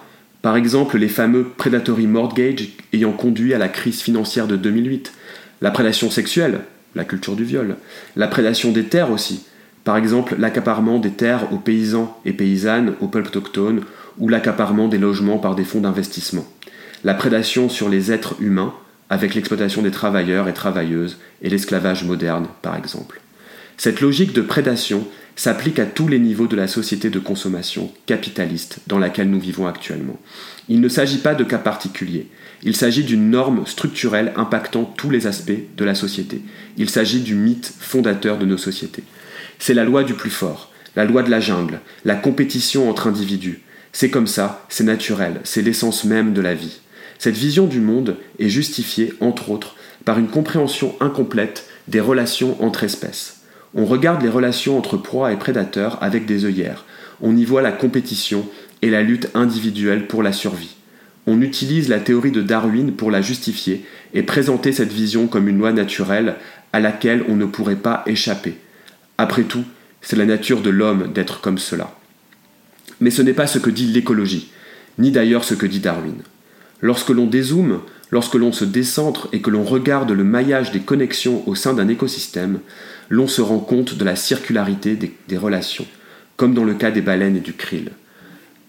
par 0.42 0.56
exemple 0.56 0.98
les 0.98 1.08
fameux 1.08 1.44
predatory 1.44 2.06
mortgage 2.06 2.72
ayant 2.92 3.12
conduit 3.12 3.54
à 3.54 3.58
la 3.58 3.70
crise 3.70 4.02
financière 4.02 4.48
de 4.48 4.56
2008, 4.56 5.14
la 5.62 5.70
prédation 5.70 6.10
sexuelle, 6.10 6.60
la 6.96 7.04
culture 7.04 7.36
du 7.36 7.44
viol, 7.44 7.76
la 8.16 8.26
prédation 8.26 8.72
des 8.72 8.84
terres 8.84 9.12
aussi, 9.12 9.46
par 9.84 9.96
exemple 9.96 10.34
l'accaparement 10.36 10.98
des 10.98 11.12
terres 11.12 11.52
aux 11.52 11.58
paysans 11.58 12.18
et 12.24 12.32
paysannes, 12.32 12.94
aux 13.00 13.06
peuples 13.06 13.28
autochtones, 13.28 13.82
ou 14.18 14.28
l'accaparement 14.28 14.88
des 14.88 14.98
logements 14.98 15.38
par 15.38 15.54
des 15.54 15.64
fonds 15.64 15.80
d'investissement, 15.80 16.46
la 17.04 17.14
prédation 17.14 17.68
sur 17.68 17.88
les 17.88 18.10
êtres 18.10 18.34
humains, 18.40 18.74
avec 19.10 19.34
l'exploitation 19.34 19.82
des 19.82 19.92
travailleurs 19.92 20.48
et 20.48 20.54
travailleuses 20.54 21.18
et 21.42 21.50
l'esclavage 21.50 22.02
moderne 22.02 22.46
par 22.62 22.74
exemple. 22.76 23.20
Cette 23.76 24.00
logique 24.00 24.32
de 24.32 24.42
prédation 24.42 25.06
s'applique 25.36 25.78
à 25.78 25.84
tous 25.84 26.08
les 26.08 26.18
niveaux 26.18 26.46
de 26.46 26.56
la 26.56 26.66
société 26.66 27.10
de 27.10 27.18
consommation 27.18 27.92
capitaliste 28.06 28.78
dans 28.86 28.98
laquelle 28.98 29.28
nous 29.28 29.40
vivons 29.40 29.66
actuellement. 29.66 30.18
Il 30.68 30.80
ne 30.80 30.88
s'agit 30.88 31.18
pas 31.18 31.34
de 31.34 31.44
cas 31.44 31.58
particuliers, 31.58 32.26
il 32.62 32.74
s'agit 32.74 33.04
d'une 33.04 33.30
norme 33.30 33.66
structurelle 33.66 34.32
impactant 34.36 34.84
tous 34.84 35.10
les 35.10 35.26
aspects 35.26 35.52
de 35.76 35.84
la 35.84 35.94
société. 35.94 36.40
Il 36.78 36.88
s'agit 36.88 37.20
du 37.20 37.34
mythe 37.34 37.72
fondateur 37.78 38.38
de 38.38 38.46
nos 38.46 38.56
sociétés. 38.56 39.04
C'est 39.58 39.74
la 39.74 39.84
loi 39.84 40.04
du 40.04 40.14
plus 40.14 40.30
fort, 40.30 40.72
la 40.96 41.04
loi 41.04 41.22
de 41.22 41.30
la 41.30 41.40
jungle, 41.40 41.80
la 42.04 42.16
compétition 42.16 42.88
entre 42.88 43.06
individus. 43.06 43.60
C'est 43.92 44.10
comme 44.10 44.26
ça, 44.26 44.66
c'est 44.70 44.84
naturel, 44.84 45.40
c'est 45.44 45.62
l'essence 45.62 46.04
même 46.04 46.32
de 46.32 46.40
la 46.40 46.54
vie. 46.54 46.80
Cette 47.18 47.36
vision 47.36 47.66
du 47.66 47.80
monde 47.80 48.16
est 48.38 48.48
justifiée, 48.48 49.14
entre 49.20 49.50
autres, 49.50 49.76
par 50.04 50.18
une 50.18 50.28
compréhension 50.28 50.94
incomplète 51.00 51.68
des 51.88 52.00
relations 52.00 52.62
entre 52.62 52.84
espèces. 52.84 53.35
On 53.78 53.84
regarde 53.84 54.22
les 54.22 54.30
relations 54.30 54.78
entre 54.78 54.96
proies 54.96 55.32
et 55.32 55.36
prédateurs 55.36 56.02
avec 56.02 56.24
des 56.24 56.46
œillères. 56.46 56.86
On 57.20 57.36
y 57.36 57.44
voit 57.44 57.60
la 57.60 57.72
compétition 57.72 58.48
et 58.80 58.88
la 58.88 59.02
lutte 59.02 59.28
individuelle 59.34 60.06
pour 60.06 60.22
la 60.22 60.32
survie. 60.32 60.76
On 61.26 61.42
utilise 61.42 61.90
la 61.90 62.00
théorie 62.00 62.30
de 62.30 62.40
Darwin 62.40 62.92
pour 62.92 63.10
la 63.10 63.20
justifier 63.20 63.84
et 64.14 64.22
présenter 64.22 64.72
cette 64.72 64.92
vision 64.92 65.26
comme 65.26 65.46
une 65.46 65.58
loi 65.58 65.72
naturelle 65.72 66.36
à 66.72 66.80
laquelle 66.80 67.24
on 67.28 67.36
ne 67.36 67.44
pourrait 67.44 67.76
pas 67.76 68.02
échapper. 68.06 68.56
Après 69.18 69.42
tout, 69.42 69.64
c'est 70.00 70.16
la 70.16 70.24
nature 70.24 70.62
de 70.62 70.70
l'homme 70.70 71.12
d'être 71.12 71.42
comme 71.42 71.58
cela. 71.58 71.94
Mais 73.00 73.10
ce 73.10 73.20
n'est 73.20 73.34
pas 73.34 73.46
ce 73.46 73.58
que 73.58 73.70
dit 73.70 73.88
l'écologie, 73.88 74.50
ni 74.98 75.10
d'ailleurs 75.10 75.44
ce 75.44 75.54
que 75.54 75.66
dit 75.66 75.80
Darwin. 75.80 76.22
Lorsque 76.80 77.10
l'on 77.10 77.26
dézoome, 77.26 77.80
lorsque 78.10 78.36
l'on 78.36 78.52
se 78.52 78.64
décentre 78.64 79.28
et 79.32 79.40
que 79.42 79.50
l'on 79.50 79.64
regarde 79.64 80.12
le 80.12 80.24
maillage 80.24 80.70
des 80.70 80.80
connexions 80.80 81.46
au 81.46 81.54
sein 81.54 81.74
d'un 81.74 81.88
écosystème, 81.88 82.60
l'on 83.08 83.28
se 83.28 83.40
rend 83.40 83.58
compte 83.58 83.94
de 83.94 84.04
la 84.04 84.16
circularité 84.16 84.96
des, 84.96 85.36
relations, 85.36 85.86
comme 86.36 86.54
dans 86.54 86.64
le 86.64 86.74
cas 86.74 86.90
des 86.90 87.00
baleines 87.00 87.36
et 87.36 87.40
du 87.40 87.52
krill. 87.52 87.90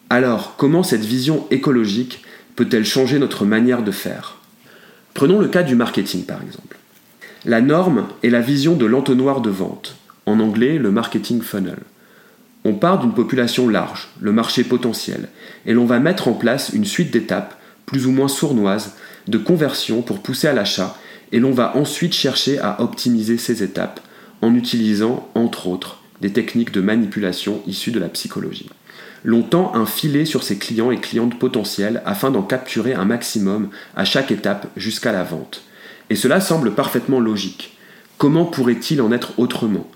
Alors, 0.10 0.56
comment 0.58 0.84
cette 0.84 1.04
vision 1.04 1.48
écologique 1.52 2.24
peut-elle 2.56 2.86
changer 2.86 3.20
notre 3.20 3.46
manière 3.46 3.84
de 3.84 3.92
faire? 3.92 4.38
Prenons 5.14 5.40
le 5.40 5.48
cas 5.48 5.64
du 5.64 5.76
marketing 5.76 6.26
par 6.26 6.42
exemple. 6.44 6.78
La 7.46 7.62
norme 7.62 8.08
est 8.24 8.30
la 8.30 8.42
vision 8.42 8.76
de 8.76 8.86
l'entonnoir 8.86 9.42
de 9.42 9.50
vente, 9.50 9.96
en 10.26 10.40
anglais 10.40 10.78
le 10.78 10.92
marketing 10.92 11.42
funnel. 11.42 11.80
On 12.66 12.74
part 12.74 13.00
d'une 13.00 13.14
population 13.14 13.70
large, 13.70 14.10
le 14.20 14.32
marché 14.32 14.64
potentiel, 14.64 15.30
et 15.66 15.74
l'on 15.74 15.86
va 15.86 16.00
mettre 16.00 16.28
en 16.28 16.34
place 16.34 16.72
une 16.74 16.86
suite 16.86 17.12
d'étapes, 17.12 17.56
plus 17.86 18.06
ou 18.06 18.12
moins 18.12 18.28
sournoises, 18.28 18.96
de 19.28 19.38
conversion 19.38 20.02
pour 20.02 20.22
pousser 20.22 20.48
à 20.48 20.54
l'achat, 20.54 20.98
et 21.32 21.40
l'on 21.40 21.52
va 21.52 21.76
ensuite 21.78 22.14
chercher 22.14 22.60
à 22.60 22.82
optimiser 22.82 23.38
ces 23.38 23.64
étapes 23.64 24.02
en 24.42 24.56
utilisant, 24.56 25.30
entre 25.36 25.68
autres, 25.68 26.02
des 26.22 26.32
techniques 26.32 26.72
de 26.72 26.82
manipulation 26.82 27.62
issues 27.68 27.92
de 27.92 28.00
la 28.00 28.10
psychologie. 28.10 28.70
L'on 29.24 29.44
tend 29.44 29.76
un 29.76 29.86
filet 29.86 30.26
sur 30.26 30.44
ses 30.44 30.58
clients 30.58 30.92
et 30.92 31.00
clientes 31.00 31.38
potentiels 31.38 32.02
afin 32.06 32.32
d'en 32.32 32.44
capturer 32.44 32.94
un 32.94 33.06
maximum 33.06 33.70
à 33.96 34.06
chaque 34.06 34.32
étape 34.32 34.68
jusqu'à 34.78 35.12
la 35.12 35.24
vente. 35.24 35.64
Et 36.10 36.16
cela 36.16 36.40
semble 36.40 36.74
parfaitement 36.74 37.20
logique. 37.20 37.78
Comment 38.18 38.46
pourrait-il 38.46 39.02
en 39.02 39.12
être 39.12 39.38
autrement? 39.38 39.88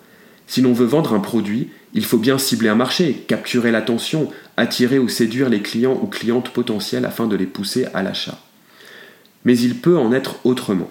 Si 0.47 0.61
l'on 0.61 0.73
veut 0.73 0.85
vendre 0.85 1.13
un 1.13 1.19
produit, 1.19 1.69
il 1.93 2.03
faut 2.03 2.17
bien 2.17 2.37
cibler 2.37 2.69
un 2.69 2.75
marché, 2.75 3.23
capturer 3.27 3.71
l'attention, 3.71 4.29
attirer 4.57 4.99
ou 4.99 5.07
séduire 5.07 5.49
les 5.49 5.61
clients 5.61 5.97
ou 6.01 6.07
clientes 6.07 6.49
potentiels 6.49 7.05
afin 7.05 7.27
de 7.27 7.35
les 7.35 7.45
pousser 7.45 7.87
à 7.93 8.03
l'achat. 8.03 8.39
Mais 9.45 9.57
il 9.57 9.75
peut 9.75 9.97
en 9.97 10.11
être 10.11 10.35
autrement. 10.43 10.89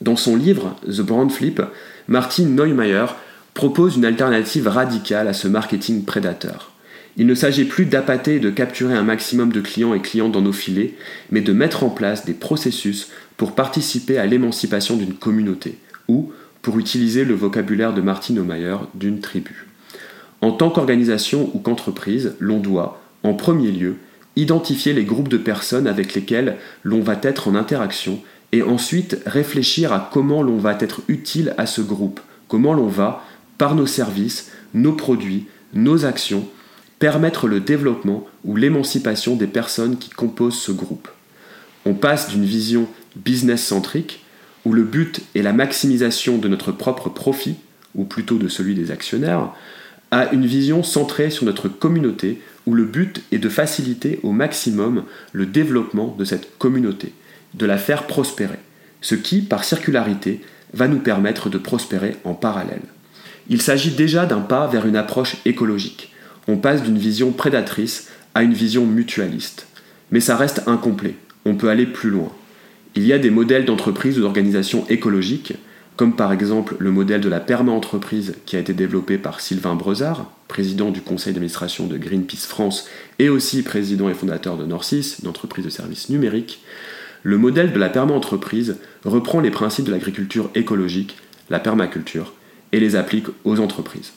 Dans 0.00 0.16
son 0.16 0.36
livre 0.36 0.76
The 0.86 1.02
Brand 1.02 1.30
Flip, 1.30 1.62
Martin 2.06 2.44
Neumeier 2.44 3.06
propose 3.54 3.96
une 3.96 4.04
alternative 4.04 4.68
radicale 4.68 5.28
à 5.28 5.32
ce 5.32 5.48
marketing 5.48 6.04
prédateur. 6.04 6.72
Il 7.16 7.26
ne 7.26 7.34
s'agit 7.34 7.64
plus 7.64 7.86
d'appâter 7.86 8.36
et 8.36 8.40
de 8.40 8.50
capturer 8.50 8.94
un 8.94 9.04
maximum 9.04 9.52
de 9.52 9.60
clients 9.60 9.94
et 9.94 10.00
clientes 10.00 10.32
dans 10.32 10.42
nos 10.42 10.52
filets, 10.52 10.94
mais 11.30 11.40
de 11.40 11.52
mettre 11.52 11.84
en 11.84 11.88
place 11.88 12.26
des 12.26 12.34
processus 12.34 13.08
pour 13.36 13.54
participer 13.54 14.18
à 14.18 14.26
l'émancipation 14.26 14.96
d'une 14.96 15.14
communauté, 15.14 15.78
ou, 16.08 16.32
pour 16.60 16.78
utiliser 16.78 17.24
le 17.24 17.34
vocabulaire 17.34 17.94
de 17.94 18.00
Martin 18.00 18.34
Neumeier, 18.34 18.76
d'une 18.94 19.20
tribu. 19.20 19.66
En 20.40 20.50
tant 20.50 20.70
qu'organisation 20.70 21.50
ou 21.54 21.60
qu'entreprise, 21.60 22.34
l'on 22.38 22.58
doit, 22.58 23.00
en 23.22 23.32
premier 23.32 23.70
lieu, 23.70 23.96
identifier 24.36 24.92
les 24.92 25.04
groupes 25.04 25.28
de 25.28 25.36
personnes 25.38 25.86
avec 25.86 26.14
lesquels 26.14 26.56
l'on 26.82 27.00
va 27.00 27.16
être 27.22 27.48
en 27.48 27.54
interaction 27.54 28.20
et 28.54 28.62
ensuite 28.62 29.18
réfléchir 29.26 29.92
à 29.92 30.08
comment 30.12 30.40
l'on 30.40 30.58
va 30.58 30.76
être 30.78 31.00
utile 31.08 31.56
à 31.58 31.66
ce 31.66 31.80
groupe, 31.80 32.20
comment 32.46 32.72
l'on 32.72 32.86
va, 32.86 33.24
par 33.58 33.74
nos 33.74 33.88
services, 33.88 34.52
nos 34.74 34.92
produits, 34.92 35.46
nos 35.72 36.04
actions, 36.04 36.46
permettre 37.00 37.48
le 37.48 37.58
développement 37.58 38.28
ou 38.44 38.54
l'émancipation 38.54 39.34
des 39.34 39.48
personnes 39.48 39.98
qui 39.98 40.08
composent 40.08 40.60
ce 40.60 40.70
groupe. 40.70 41.08
On 41.84 41.94
passe 41.94 42.28
d'une 42.28 42.44
vision 42.44 42.86
business-centrique, 43.16 44.24
où 44.64 44.72
le 44.72 44.84
but 44.84 45.20
est 45.34 45.42
la 45.42 45.52
maximisation 45.52 46.38
de 46.38 46.46
notre 46.46 46.70
propre 46.70 47.08
profit, 47.08 47.56
ou 47.96 48.04
plutôt 48.04 48.38
de 48.38 48.46
celui 48.46 48.76
des 48.76 48.92
actionnaires, 48.92 49.52
à 50.12 50.32
une 50.32 50.46
vision 50.46 50.84
centrée 50.84 51.30
sur 51.30 51.44
notre 51.44 51.66
communauté, 51.68 52.40
où 52.66 52.74
le 52.74 52.84
but 52.84 53.20
est 53.32 53.38
de 53.38 53.48
faciliter 53.48 54.20
au 54.22 54.30
maximum 54.30 55.02
le 55.32 55.44
développement 55.44 56.14
de 56.16 56.24
cette 56.24 56.56
communauté 56.56 57.14
de 57.54 57.66
la 57.66 57.78
faire 57.78 58.06
prospérer, 58.06 58.58
ce 59.00 59.14
qui, 59.14 59.40
par 59.40 59.64
circularité, 59.64 60.40
va 60.72 60.88
nous 60.88 60.98
permettre 60.98 61.48
de 61.48 61.58
prospérer 61.58 62.16
en 62.24 62.34
parallèle. 62.34 62.82
Il 63.48 63.62
s'agit 63.62 63.92
déjà 63.92 64.26
d'un 64.26 64.40
pas 64.40 64.66
vers 64.66 64.86
une 64.86 64.96
approche 64.96 65.36
écologique. 65.44 66.12
On 66.48 66.56
passe 66.56 66.82
d'une 66.82 66.98
vision 66.98 67.32
prédatrice 67.32 68.08
à 68.34 68.42
une 68.42 68.54
vision 68.54 68.86
mutualiste. 68.86 69.66
Mais 70.10 70.20
ça 70.20 70.36
reste 70.36 70.62
incomplet, 70.66 71.14
on 71.44 71.54
peut 71.54 71.68
aller 71.68 71.86
plus 71.86 72.10
loin. 72.10 72.32
Il 72.96 73.06
y 73.06 73.12
a 73.12 73.18
des 73.18 73.30
modèles 73.30 73.64
d'entreprise 73.64 74.18
ou 74.18 74.22
d'organisation 74.22 74.86
écologiques, 74.88 75.54
comme 75.96 76.16
par 76.16 76.32
exemple 76.32 76.76
le 76.78 76.90
modèle 76.90 77.20
de 77.20 77.28
la 77.28 77.40
perma-entreprise 77.40 78.34
qui 78.46 78.56
a 78.56 78.58
été 78.58 78.72
développé 78.72 79.18
par 79.18 79.40
Sylvain 79.40 79.74
Brezard, 79.74 80.30
président 80.48 80.90
du 80.90 81.00
conseil 81.00 81.32
d'administration 81.32 81.86
de 81.86 81.96
Greenpeace 81.96 82.46
France 82.46 82.88
et 83.18 83.28
aussi 83.28 83.62
président 83.62 84.08
et 84.08 84.14
fondateur 84.14 84.56
de 84.56 84.64
Norcis, 84.64 85.16
une 85.22 85.28
entreprise 85.28 85.64
de 85.64 85.70
services 85.70 86.08
numériques, 86.08 86.60
le 87.24 87.36
modèle 87.36 87.72
de 87.72 87.78
la 87.80 87.88
perma-entreprise 87.88 88.76
reprend 89.04 89.40
les 89.40 89.50
principes 89.50 89.86
de 89.86 89.90
l'agriculture 89.90 90.50
écologique, 90.54 91.16
la 91.50 91.58
permaculture, 91.58 92.32
et 92.70 92.78
les 92.78 92.94
applique 92.94 93.26
aux 93.44 93.58
entreprises. 93.58 94.12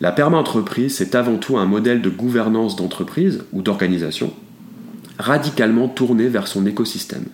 La 0.00 0.12
perma-entreprise, 0.12 0.94
c'est 0.94 1.16
avant 1.16 1.38
tout 1.38 1.58
un 1.58 1.66
modèle 1.66 2.00
de 2.00 2.10
gouvernance 2.10 2.76
d'entreprise 2.76 3.42
ou 3.52 3.62
d'organisation 3.62 4.32
radicalement 5.18 5.88
tourné 5.88 6.28
vers 6.28 6.46
son 6.46 6.66
écosystème, 6.66 7.24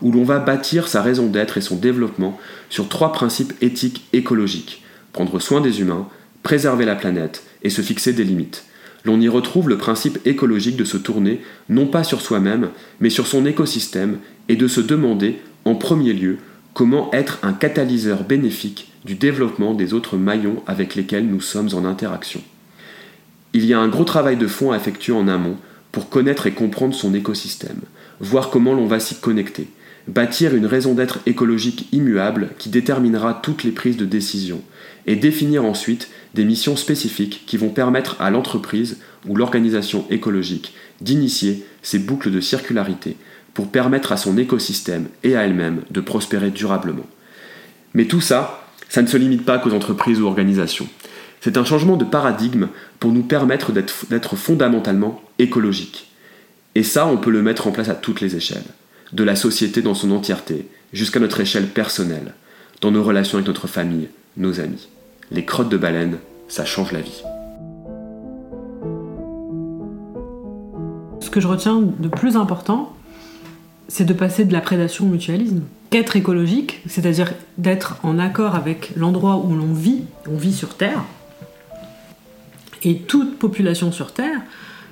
où 0.00 0.10
l'on 0.10 0.24
va 0.24 0.38
bâtir 0.38 0.88
sa 0.88 1.02
raison 1.02 1.26
d'être 1.26 1.58
et 1.58 1.60
son 1.60 1.76
développement 1.76 2.40
sur 2.70 2.88
trois 2.88 3.12
principes 3.12 3.52
éthiques 3.60 4.06
écologiques 4.14 4.82
prendre 5.16 5.40
soin 5.40 5.62
des 5.62 5.80
humains, 5.80 6.06
préserver 6.42 6.84
la 6.84 6.94
planète 6.94 7.42
et 7.62 7.70
se 7.70 7.80
fixer 7.80 8.12
des 8.12 8.22
limites. 8.22 8.64
l'on 9.04 9.18
y 9.20 9.28
retrouve 9.28 9.68
le 9.68 9.78
principe 9.78 10.18
écologique 10.26 10.76
de 10.76 10.84
se 10.84 10.96
tourner 10.96 11.40
non 11.68 11.86
pas 11.86 12.04
sur 12.04 12.20
soi-même, 12.20 12.70
mais 13.00 13.08
sur 13.08 13.26
son 13.26 13.46
écosystème 13.46 14.18
et 14.48 14.56
de 14.56 14.68
se 14.68 14.80
demander, 14.80 15.40
en 15.64 15.74
premier 15.74 16.12
lieu, 16.12 16.38
comment 16.74 17.10
être 17.12 17.38
un 17.42 17.52
catalyseur 17.52 18.24
bénéfique 18.24 18.92
du 19.04 19.14
développement 19.14 19.74
des 19.74 19.94
autres 19.94 20.16
maillons 20.16 20.62
avec 20.66 20.94
lesquels 20.94 21.26
nous 21.26 21.40
sommes 21.40 21.70
en 21.72 21.84
interaction. 21.84 22.42
Il 23.52 23.64
y 23.64 23.72
a 23.72 23.80
un 23.80 23.88
gros 23.88 24.04
travail 24.04 24.36
de 24.36 24.46
fond 24.46 24.72
à 24.72 24.76
effectuer 24.76 25.12
en 25.12 25.28
amont 25.28 25.56
pour 25.92 26.10
connaître 26.10 26.46
et 26.46 26.52
comprendre 26.52 26.94
son 26.94 27.14
écosystème, 27.14 27.80
voir 28.20 28.50
comment 28.50 28.74
l'on 28.74 28.86
va 28.86 29.00
s'y 29.00 29.14
connecter, 29.14 29.68
bâtir 30.08 30.54
une 30.54 30.66
raison 30.66 30.94
d'être 30.94 31.20
écologique 31.24 31.88
immuable 31.92 32.50
qui 32.58 32.68
déterminera 32.68 33.40
toutes 33.42 33.64
les 33.64 33.72
prises 33.72 33.96
de 33.96 34.04
décision, 34.04 34.60
et 35.06 35.16
définir 35.16 35.64
ensuite 35.64 36.10
des 36.34 36.44
missions 36.44 36.76
spécifiques 36.76 37.44
qui 37.46 37.56
vont 37.56 37.70
permettre 37.70 38.20
à 38.20 38.30
l'entreprise 38.30 38.98
ou 39.26 39.36
l'organisation 39.36 40.04
écologique 40.10 40.74
d'initier 41.00 41.64
ces 41.82 41.98
boucles 41.98 42.30
de 42.30 42.40
circularité 42.40 43.16
pour 43.56 43.68
permettre 43.68 44.12
à 44.12 44.18
son 44.18 44.36
écosystème 44.36 45.06
et 45.24 45.34
à 45.34 45.44
elle-même 45.44 45.80
de 45.90 46.02
prospérer 46.02 46.50
durablement. 46.50 47.06
Mais 47.94 48.04
tout 48.04 48.20
ça, 48.20 48.62
ça 48.90 49.00
ne 49.00 49.06
se 49.06 49.16
limite 49.16 49.46
pas 49.46 49.58
qu'aux 49.58 49.72
entreprises 49.72 50.20
ou 50.20 50.26
organisations. 50.26 50.86
C'est 51.40 51.56
un 51.56 51.64
changement 51.64 51.96
de 51.96 52.04
paradigme 52.04 52.68
pour 53.00 53.12
nous 53.12 53.22
permettre 53.22 53.72
d'être 53.72 54.36
fondamentalement 54.36 55.22
écologiques. 55.38 56.12
Et 56.74 56.82
ça, 56.82 57.06
on 57.06 57.16
peut 57.16 57.30
le 57.30 57.40
mettre 57.40 57.66
en 57.66 57.70
place 57.70 57.88
à 57.88 57.94
toutes 57.94 58.20
les 58.20 58.36
échelles, 58.36 58.66
de 59.14 59.24
la 59.24 59.36
société 59.36 59.80
dans 59.80 59.94
son 59.94 60.10
entièreté, 60.10 60.68
jusqu'à 60.92 61.20
notre 61.20 61.40
échelle 61.40 61.68
personnelle, 61.68 62.34
dans 62.82 62.90
nos 62.90 63.02
relations 63.02 63.38
avec 63.38 63.46
notre 63.46 63.68
famille, 63.68 64.08
nos 64.36 64.60
amis. 64.60 64.90
Les 65.30 65.46
crottes 65.46 65.70
de 65.70 65.78
baleine, 65.78 66.18
ça 66.48 66.66
change 66.66 66.92
la 66.92 67.00
vie. 67.00 67.22
Ce 71.22 71.30
que 71.30 71.40
je 71.40 71.48
retiens 71.48 71.80
de 71.80 72.08
plus 72.08 72.36
important, 72.36 72.95
c'est 73.88 74.04
de 74.04 74.12
passer 74.12 74.44
de 74.44 74.52
la 74.52 74.60
prédation 74.60 75.06
au 75.06 75.08
mutualisme. 75.08 75.62
Qu'être 75.90 76.16
écologique, 76.16 76.82
c'est-à-dire 76.88 77.32
d'être 77.58 77.98
en 78.02 78.18
accord 78.18 78.54
avec 78.54 78.92
l'endroit 78.96 79.36
où 79.36 79.54
l'on 79.54 79.72
vit, 79.72 80.02
on 80.28 80.36
vit 80.36 80.52
sur 80.52 80.74
Terre, 80.74 81.04
et 82.82 82.98
toute 82.98 83.38
population 83.38 83.92
sur 83.92 84.12
Terre, 84.12 84.40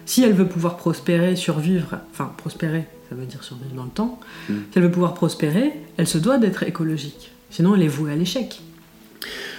si 0.06 0.22
elle 0.22 0.32
veut 0.32 0.46
pouvoir 0.46 0.76
prospérer, 0.76 1.36
survivre, 1.36 1.98
enfin 2.12 2.32
prospérer, 2.36 2.84
ça 3.08 3.14
veut 3.14 3.26
dire 3.26 3.42
survivre 3.42 3.74
dans 3.74 3.84
le 3.84 3.90
temps, 3.90 4.20
mm. 4.48 4.54
si 4.54 4.78
elle 4.78 4.82
veut 4.82 4.90
pouvoir 4.90 5.14
prospérer, 5.14 5.72
elle 5.96 6.06
se 6.06 6.18
doit 6.18 6.38
d'être 6.38 6.62
écologique. 6.62 7.32
Sinon, 7.50 7.74
elle 7.74 7.82
est 7.82 7.88
vouée 7.88 8.12
à 8.12 8.16
l'échec. 8.16 8.60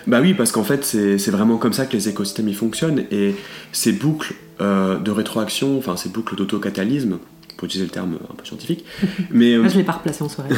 Bah 0.08 0.20
oui, 0.22 0.34
parce 0.34 0.52
qu'en 0.52 0.64
fait, 0.64 0.84
c'est 0.84 1.32
vraiment 1.32 1.58
comme 1.58 1.74
ça 1.74 1.86
que 1.86 1.94
les 1.94 2.10
écosystèmes 2.10 2.48
ils 2.48 2.56
fonctionnent. 2.56 3.06
Et 3.10 3.36
ces 3.72 3.92
boucles 3.92 4.36
euh, 4.62 5.00
de 5.00 5.12
rétroaction, 5.12 5.78
enfin 5.78 5.96
ces 5.98 6.10
boucles 6.10 6.36
d'autocatalysme, 6.36 7.18
pour 7.58 7.66
utiliser 7.66 7.86
le 7.86 7.92
terme 7.92 8.18
un 8.30 8.36
peu 8.36 8.46
scientifique. 8.46 8.86
Mais, 9.32 9.56
ah, 9.56 9.68
je 9.68 9.78
l'ai 9.78 9.84
pas 9.84 9.94
replacé 9.94 10.24
en 10.24 10.30
soirée. 10.30 10.50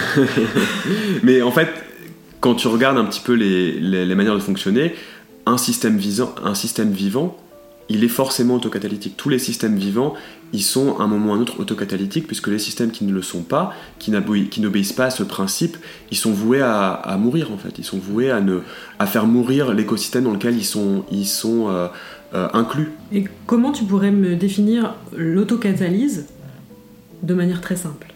mais 1.24 1.42
en 1.42 1.52
fait, 1.52 1.70
quand 2.40 2.56
tu 2.56 2.68
regardes 2.68 2.98
un 2.98 3.06
petit 3.06 3.22
peu 3.22 3.34
les, 3.34 3.80
les, 3.80 4.16
manières 4.16 4.36
de 4.36 4.40
fonctionner, 4.40 4.96
un 5.46 5.58
système, 5.58 5.98
visant, 5.98 6.34
un 6.44 6.56
système 6.56 6.92
vivant, 6.92 7.38
il 7.90 8.04
est 8.04 8.10
forcément 8.10 8.56
autocatalytique. 8.56 9.16
Tous 9.16 9.30
les 9.30 9.40
systèmes 9.40 9.78
vivants, 9.78 10.14
ils 10.54 10.64
sont 10.64 10.98
à 11.00 11.04
un 11.04 11.08
moment 11.08 11.32
ou 11.32 11.34
à 11.34 11.38
un 11.38 11.42
autre 11.42 11.60
autocatalytiques, 11.60 12.28
puisque 12.28 12.48
les 12.48 12.60
systèmes 12.60 12.92
qui 12.92 13.06
ne 13.06 13.14
le 13.14 13.22
sont 13.22 13.42
pas, 13.42 13.74
qui 14.00 14.12
n'obéissent 14.12 14.94
pas 14.94 15.06
à 15.06 15.10
ce 15.10 15.24
principe, 15.24 15.78
ils 16.12 16.18
sont 16.18 16.32
voués 16.32 16.62
à, 16.62 17.18
mourir 17.20 17.52
en 17.52 17.58
fait. 17.58 17.78
Ils 17.78 17.86
sont 17.86 17.98
voués 17.98 18.30
à, 18.30 18.42
ne, 18.42 18.60
à 19.00 19.06
faire 19.06 19.26
mourir 19.26 19.74
l'écosystème 19.74 20.26
dans 20.26 20.34
lequel 20.34 20.56
ils 20.56 20.66
sont, 20.66 21.06
ils 21.12 21.26
sont 21.26 21.70
euh, 21.70 21.88
euh, 22.34 22.50
inclus. 22.54 22.92
Et 23.14 23.26
comment 23.46 23.72
tu 23.72 23.86
pourrais 23.86 24.12
me 24.12 24.36
définir 24.36 24.96
l'autocatalyse 25.16 26.28
de 27.24 27.34
manière 27.34 27.62
très 27.62 27.76
simple. 27.76 28.14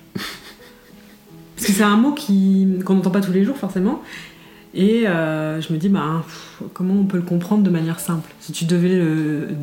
Parce 1.55 1.67
que 1.67 1.73
c'est 1.73 1.83
un 1.83 1.97
mot 1.97 2.15
qu'on 2.85 2.95
n'entend 2.95 3.11
pas 3.11 3.21
tous 3.21 3.31
les 3.31 3.43
jours 3.43 3.57
forcément, 3.57 4.01
et 4.73 5.05
euh, 5.05 5.59
je 5.59 5.73
me 5.73 5.77
dis, 5.77 5.89
bah, 5.89 6.23
comment 6.73 6.93
on 6.93 7.03
peut 7.03 7.17
le 7.17 7.23
comprendre 7.23 7.63
de 7.63 7.69
manière 7.69 7.99
simple? 7.99 8.33
Si 8.39 8.53
tu 8.53 8.65
devais 8.65 9.01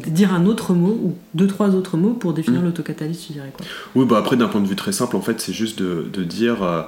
dire 0.07 0.35
un 0.35 0.45
autre 0.45 0.75
mot, 0.75 0.99
ou 1.02 1.17
deux, 1.34 1.47
trois 1.47 1.75
autres 1.75 1.97
mots 1.97 2.13
pour 2.13 2.34
définir 2.34 2.60
mmh. 2.60 2.65
l'autocatalyse, 2.67 3.26
tu 3.26 3.32
dirais 3.32 3.52
quoi? 3.56 3.65
Oui, 3.95 4.04
bah 4.06 4.19
après, 4.19 4.36
d'un 4.36 4.49
point 4.49 4.60
de 4.60 4.67
vue 4.67 4.76
très 4.76 4.93
simple, 4.93 5.17
en 5.17 5.23
fait, 5.23 5.41
c'est 5.41 5.54
juste 5.54 5.80
de, 5.80 6.25
dire 6.25 6.63
euh, 6.63 6.82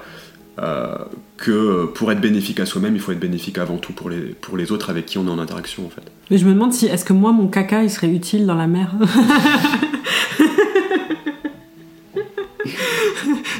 euh, 0.58 0.98
que 1.38 1.86
pour 1.86 2.12
être 2.12 2.20
bénéfique 2.20 2.60
à 2.60 2.66
soi-même, 2.66 2.94
il 2.94 3.00
faut 3.00 3.12
être 3.12 3.20
bénéfique 3.20 3.56
avant 3.56 3.78
tout 3.78 3.94
pour 3.94 4.10
les, 4.10 4.20
pour 4.20 4.58
les 4.58 4.70
autres 4.70 4.90
avec 4.90 5.06
qui 5.06 5.16
on 5.16 5.26
est 5.26 5.30
en 5.30 5.38
interaction, 5.38 5.86
en 5.86 5.90
fait. 5.90 6.02
Mais 6.30 6.36
je 6.36 6.44
me 6.44 6.52
demande 6.52 6.74
si, 6.74 6.86
est-ce 6.86 7.06
que 7.06 7.14
moi, 7.14 7.32
mon 7.32 7.48
caca, 7.48 7.82
il 7.82 7.90
serait 7.90 8.10
utile 8.10 8.44
dans 8.44 8.56
la 8.56 8.66
mer? 8.66 8.92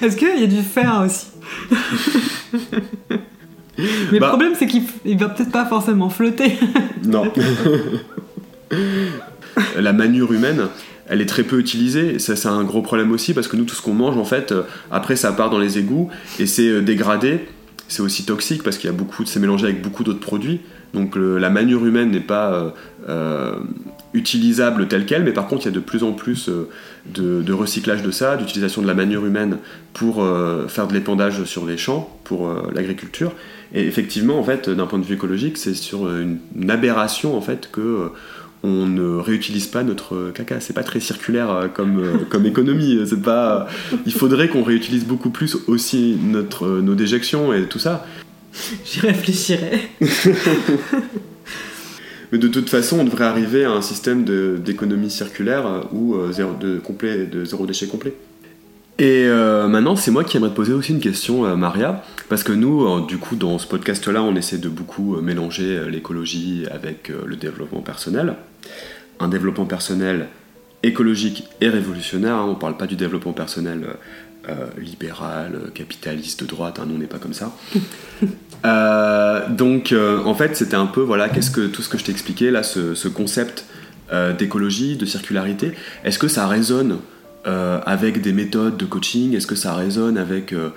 Est-ce 0.02 0.16
qu'il 0.16 0.40
y 0.40 0.44
a 0.44 0.46
du 0.46 0.62
fer 0.62 1.02
aussi 1.04 1.26
mais 3.78 3.86
le 4.12 4.18
bah. 4.18 4.28
problème, 4.28 4.52
c'est 4.58 4.66
qu'il 4.66 4.84
va 5.18 5.28
peut-être 5.30 5.50
pas 5.50 5.64
forcément 5.64 6.10
flotter. 6.10 6.58
non. 7.04 7.32
la 9.78 9.92
manure 9.94 10.32
humaine, 10.32 10.68
elle 11.08 11.22
est 11.22 11.26
très 11.26 11.44
peu 11.44 11.58
utilisée. 11.58 12.18
Ça, 12.18 12.36
c'est 12.36 12.48
un 12.48 12.62
gros 12.64 12.82
problème 12.82 13.10
aussi 13.10 13.32
parce 13.32 13.48
que 13.48 13.56
nous, 13.56 13.64
tout 13.64 13.74
ce 13.74 13.80
qu'on 13.80 13.94
mange, 13.94 14.18
en 14.18 14.24
fait, 14.24 14.52
euh, 14.52 14.62
après, 14.90 15.16
ça 15.16 15.32
part 15.32 15.48
dans 15.48 15.58
les 15.58 15.78
égouts 15.78 16.10
et 16.38 16.46
c'est 16.46 16.68
euh, 16.68 16.82
dégradé. 16.82 17.46
C'est 17.90 18.02
aussi 18.02 18.24
toxique 18.24 18.62
parce 18.62 18.78
qu'il 18.78 18.88
y 18.88 18.92
a 18.92 18.96
beaucoup, 18.96 19.26
c'est 19.26 19.40
mélangé 19.40 19.66
avec 19.66 19.82
beaucoup 19.82 20.04
d'autres 20.04 20.20
produits. 20.20 20.60
Donc 20.94 21.16
la 21.16 21.50
manure 21.50 21.84
humaine 21.84 22.10
n'est 22.10 22.18
pas 22.18 22.74
euh, 23.08 23.58
utilisable 24.14 24.88
telle 24.88 25.06
qu'elle, 25.06 25.22
mais 25.22 25.32
par 25.32 25.46
contre, 25.46 25.66
il 25.66 25.66
y 25.66 25.72
a 25.72 25.74
de 25.74 25.80
plus 25.80 26.02
en 26.02 26.12
plus 26.12 26.48
de, 26.48 27.42
de, 27.42 27.52
recyclage 27.52 28.02
de 28.02 28.10
ça, 28.10 28.36
d'utilisation 28.36 28.82
de 28.82 28.86
la 28.86 28.94
manure 28.94 29.26
humaine 29.26 29.58
pour 29.92 30.26
faire 30.68 30.88
de 30.88 30.94
l'épandage 30.94 31.44
sur 31.44 31.64
les 31.64 31.76
champs, 31.76 32.16
pour 32.24 32.52
l'agriculture. 32.74 33.32
Et 33.72 33.86
effectivement, 33.86 34.38
en 34.38 34.42
fait, 34.42 34.68
d'un 34.68 34.86
point 34.86 34.98
de 34.98 35.04
vue 35.04 35.14
écologique, 35.14 35.56
c'est 35.56 35.74
sur 35.74 36.10
une, 36.16 36.38
aberration 36.68 37.36
en 37.36 37.40
fait 37.40 37.70
que 37.70 37.80
euh, 37.80 38.08
on 38.62 38.86
ne 38.86 39.16
réutilise 39.16 39.66
pas 39.66 39.82
notre 39.82 40.30
caca. 40.30 40.60
C'est 40.60 40.74
pas 40.74 40.82
très 40.82 41.00
circulaire 41.00 41.50
euh, 41.50 41.68
comme, 41.68 41.98
euh, 41.98 42.18
comme 42.28 42.46
économie. 42.46 42.98
C'est 43.06 43.22
pas. 43.22 43.68
Il 44.06 44.12
faudrait 44.12 44.48
qu'on 44.48 44.62
réutilise 44.62 45.04
beaucoup 45.04 45.30
plus 45.30 45.56
aussi 45.66 46.18
notre, 46.22 46.68
nos 46.68 46.94
déjections 46.94 47.54
et 47.54 47.66
tout 47.66 47.78
ça. 47.78 48.06
J'y 48.84 49.00
réfléchirai. 49.00 49.88
Mais 52.32 52.38
de 52.38 52.46
toute 52.48 52.68
façon, 52.68 53.00
on 53.00 53.04
devrait 53.04 53.24
arriver 53.24 53.64
à 53.64 53.72
un 53.72 53.82
système 53.82 54.24
d'économie 54.58 55.10
circulaire 55.10 55.88
ou 55.92 56.14
de, 56.14 56.78
complet, 56.78 57.26
de 57.26 57.44
zéro 57.44 57.66
déchet 57.66 57.88
complet. 57.88 58.14
Et 59.00 59.24
euh, 59.24 59.66
maintenant, 59.66 59.96
c'est 59.96 60.10
moi 60.10 60.24
qui 60.24 60.36
aimerais 60.36 60.50
te 60.50 60.54
poser 60.54 60.74
aussi 60.74 60.92
une 60.92 61.00
question, 61.00 61.46
euh, 61.46 61.56
Maria, 61.56 62.04
parce 62.28 62.42
que 62.42 62.52
nous, 62.52 62.84
euh, 62.84 63.06
du 63.06 63.16
coup, 63.16 63.34
dans 63.34 63.58
ce 63.58 63.66
podcast-là, 63.66 64.22
on 64.22 64.36
essaie 64.36 64.58
de 64.58 64.68
beaucoup 64.68 65.16
mélanger 65.22 65.88
l'écologie 65.88 66.66
avec 66.70 67.10
le 67.24 67.34
développement 67.36 67.80
personnel. 67.80 68.34
Un 69.18 69.28
développement 69.28 69.64
personnel 69.64 70.28
écologique 70.82 71.48
et 71.62 71.70
révolutionnaire, 71.70 72.34
hein, 72.34 72.44
on 72.46 72.50
ne 72.50 72.58
parle 72.58 72.76
pas 72.76 72.86
du 72.86 72.94
développement 72.94 73.32
personnel 73.32 73.86
libéral, 74.78 75.70
capitaliste, 75.74 76.42
de 76.42 76.48
droite, 76.48 76.80
hein, 76.80 76.86
nous 76.88 76.96
on 76.96 76.98
n'est 76.98 77.06
pas 77.06 77.18
comme 77.18 77.34
ça. 77.34 77.54
donc, 79.50 79.94
en 79.94 80.34
fait, 80.34 80.56
c'était 80.56 80.76
un 80.76 80.86
peu, 80.86 81.02
voilà, 81.02 81.28
qu'est-ce 81.28 81.50
que 81.50 81.66
tout 81.68 81.82
ce 81.82 81.88
que 81.88 81.96
je 81.98 82.04
t'ai 82.04 82.12
expliqué 82.12 82.50
là, 82.50 82.62
ce, 82.62 82.94
ce 82.94 83.08
concept 83.08 83.64
d'écologie, 84.38 84.96
de 84.96 85.06
circularité, 85.06 85.72
est-ce 86.04 86.18
que 86.18 86.28
ça 86.28 86.48
résonne 86.48 86.98
euh, 87.46 87.80
avec 87.86 88.20
des 88.20 88.32
méthodes 88.32 88.76
de 88.76 88.84
coaching 88.84 89.34
Est-ce 89.34 89.46
que 89.46 89.54
ça 89.54 89.74
résonne 89.74 90.18
avec 90.18 90.52
euh, 90.52 90.70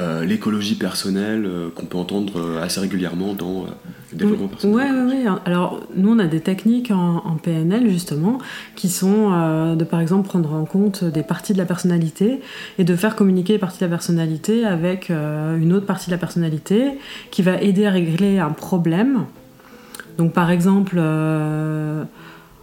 euh, 0.00 0.24
l'écologie 0.24 0.74
personnelle 0.74 1.48
qu'on 1.76 1.86
peut 1.86 1.96
entendre 1.96 2.58
assez 2.60 2.80
régulièrement 2.80 3.34
dans 3.34 3.66
le 4.10 4.18
développement 4.18 4.48
personnel 4.48 4.76
Oui, 4.76 4.82
oui, 4.92 5.22
oui. 5.24 5.32
Alors, 5.44 5.80
nous, 5.94 6.12
on 6.12 6.18
a 6.18 6.26
des 6.26 6.40
techniques 6.40 6.90
en, 6.90 7.36
PNL, 7.40 7.88
justement, 7.88 8.38
qui 8.74 8.88
sont 8.88 9.30
de, 9.76 9.84
par 9.84 10.00
exemple, 10.00 10.28
prendre 10.28 10.52
en 10.54 10.64
compte 10.64 11.04
des 11.04 11.22
parties 11.22 11.52
de 11.52 11.58
la 11.58 11.66
personnalité 11.66 12.40
et 12.78 12.84
de 12.84 12.96
faire 12.96 13.14
communiquer 13.14 13.52
les 13.52 13.58
parties 13.60 13.78
de 13.78 13.84
la 13.84 13.90
personnalité 13.90 14.64
avec 14.64 15.10
une 15.10 15.72
autre 15.72 15.86
partie 15.86 16.06
de 16.06 16.12
la 16.12 16.18
personnalité 16.18 16.98
qui 17.30 17.42
va 17.42 17.60
aider 17.62 17.86
à 17.86 17.90
régler 17.92 18.38
un 18.38 18.50
problème. 18.50 19.24
Donc, 20.16 20.32
par 20.32 20.50
exemple 20.50 21.00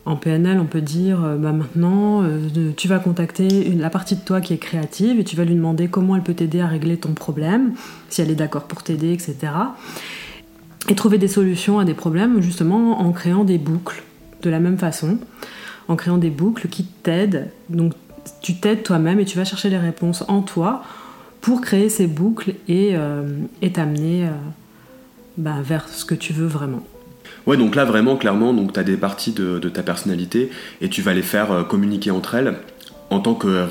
en 0.06 0.16
PNL, 0.16 0.60
on 0.60 0.66
peut 0.66 0.82
dire 0.82 1.24
euh, 1.24 1.36
bah 1.36 1.52
maintenant, 1.52 2.24
euh, 2.24 2.72
tu 2.78 2.88
vas 2.88 3.00
contacter 3.00 3.72
la 3.72 3.90
partie 3.90 4.16
de 4.16 4.22
toi 4.22 4.40
qui 4.40 4.54
est 4.54 4.58
créative 4.58 5.20
et 5.20 5.24
tu 5.24 5.36
vas 5.36 5.46
lui 5.46 5.56
demander 5.56 5.88
comment 5.88 6.16
elle 6.16 6.22
peut 6.22 6.36
t'aider 6.36 6.62
à 6.62 6.68
régler 6.68 6.98
ton 6.98 7.14
problème, 7.14 7.74
si 8.10 8.22
elle 8.22 8.30
est 8.30 8.36
d'accord 8.36 8.66
pour 8.66 8.84
t'aider, 8.84 9.12
etc. 9.12 9.36
Et 10.90 10.96
trouver 10.96 11.18
des 11.18 11.28
solutions 11.28 11.80
à 11.80 11.86
des 11.86 11.96
problèmes 11.96 12.40
justement 12.42 13.02
en 13.02 13.12
créant 13.12 13.44
des 13.44 13.58
boucles 13.58 14.04
de 14.44 14.50
la 14.52 14.60
même 14.60 14.78
façon, 14.78 15.18
en 15.88 15.96
créant 15.96 16.20
des 16.20 16.30
boucles 16.30 16.68
qui 16.68 16.84
t'aident. 16.84 17.50
Donc 17.70 17.94
tu 18.42 18.56
t'aides 18.56 18.84
toi-même 18.84 19.20
et 19.20 19.26
tu 19.26 19.38
vas 19.38 19.46
chercher 19.46 19.72
les 19.72 19.80
réponses 19.80 20.24
en 20.28 20.44
toi 20.44 20.84
pour 21.42 21.62
créer 21.62 21.90
ces 21.90 22.06
boucles 22.06 22.54
et 22.68 22.92
euh, 22.94 23.24
t'amener 23.74 24.28
bah, 25.38 25.58
vers 25.64 25.90
ce 25.90 26.06
que 26.06 26.16
tu 26.16 26.32
veux 26.32 26.48
vraiment. 26.48 26.84
Ouais, 27.48 27.58
donc 27.58 27.76
là 27.76 27.86
vraiment, 27.86 28.16
clairement, 28.18 28.54
donc 28.54 28.74
tu 28.74 28.80
as 28.80 28.84
des 28.84 28.98
parties 28.98 29.32
de, 29.32 29.60
de 29.60 29.70
ta 29.70 29.84
personnalité 29.84 30.50
et 30.82 30.90
tu 30.90 31.02
vas 31.02 31.14
les 31.14 31.22
faire 31.22 31.52
euh, 31.52 31.64
communiquer 31.64 32.12
entre 32.12 32.36
elles 32.36 32.54
en 33.10 33.20
tant 33.20 33.36
que, 33.36 33.66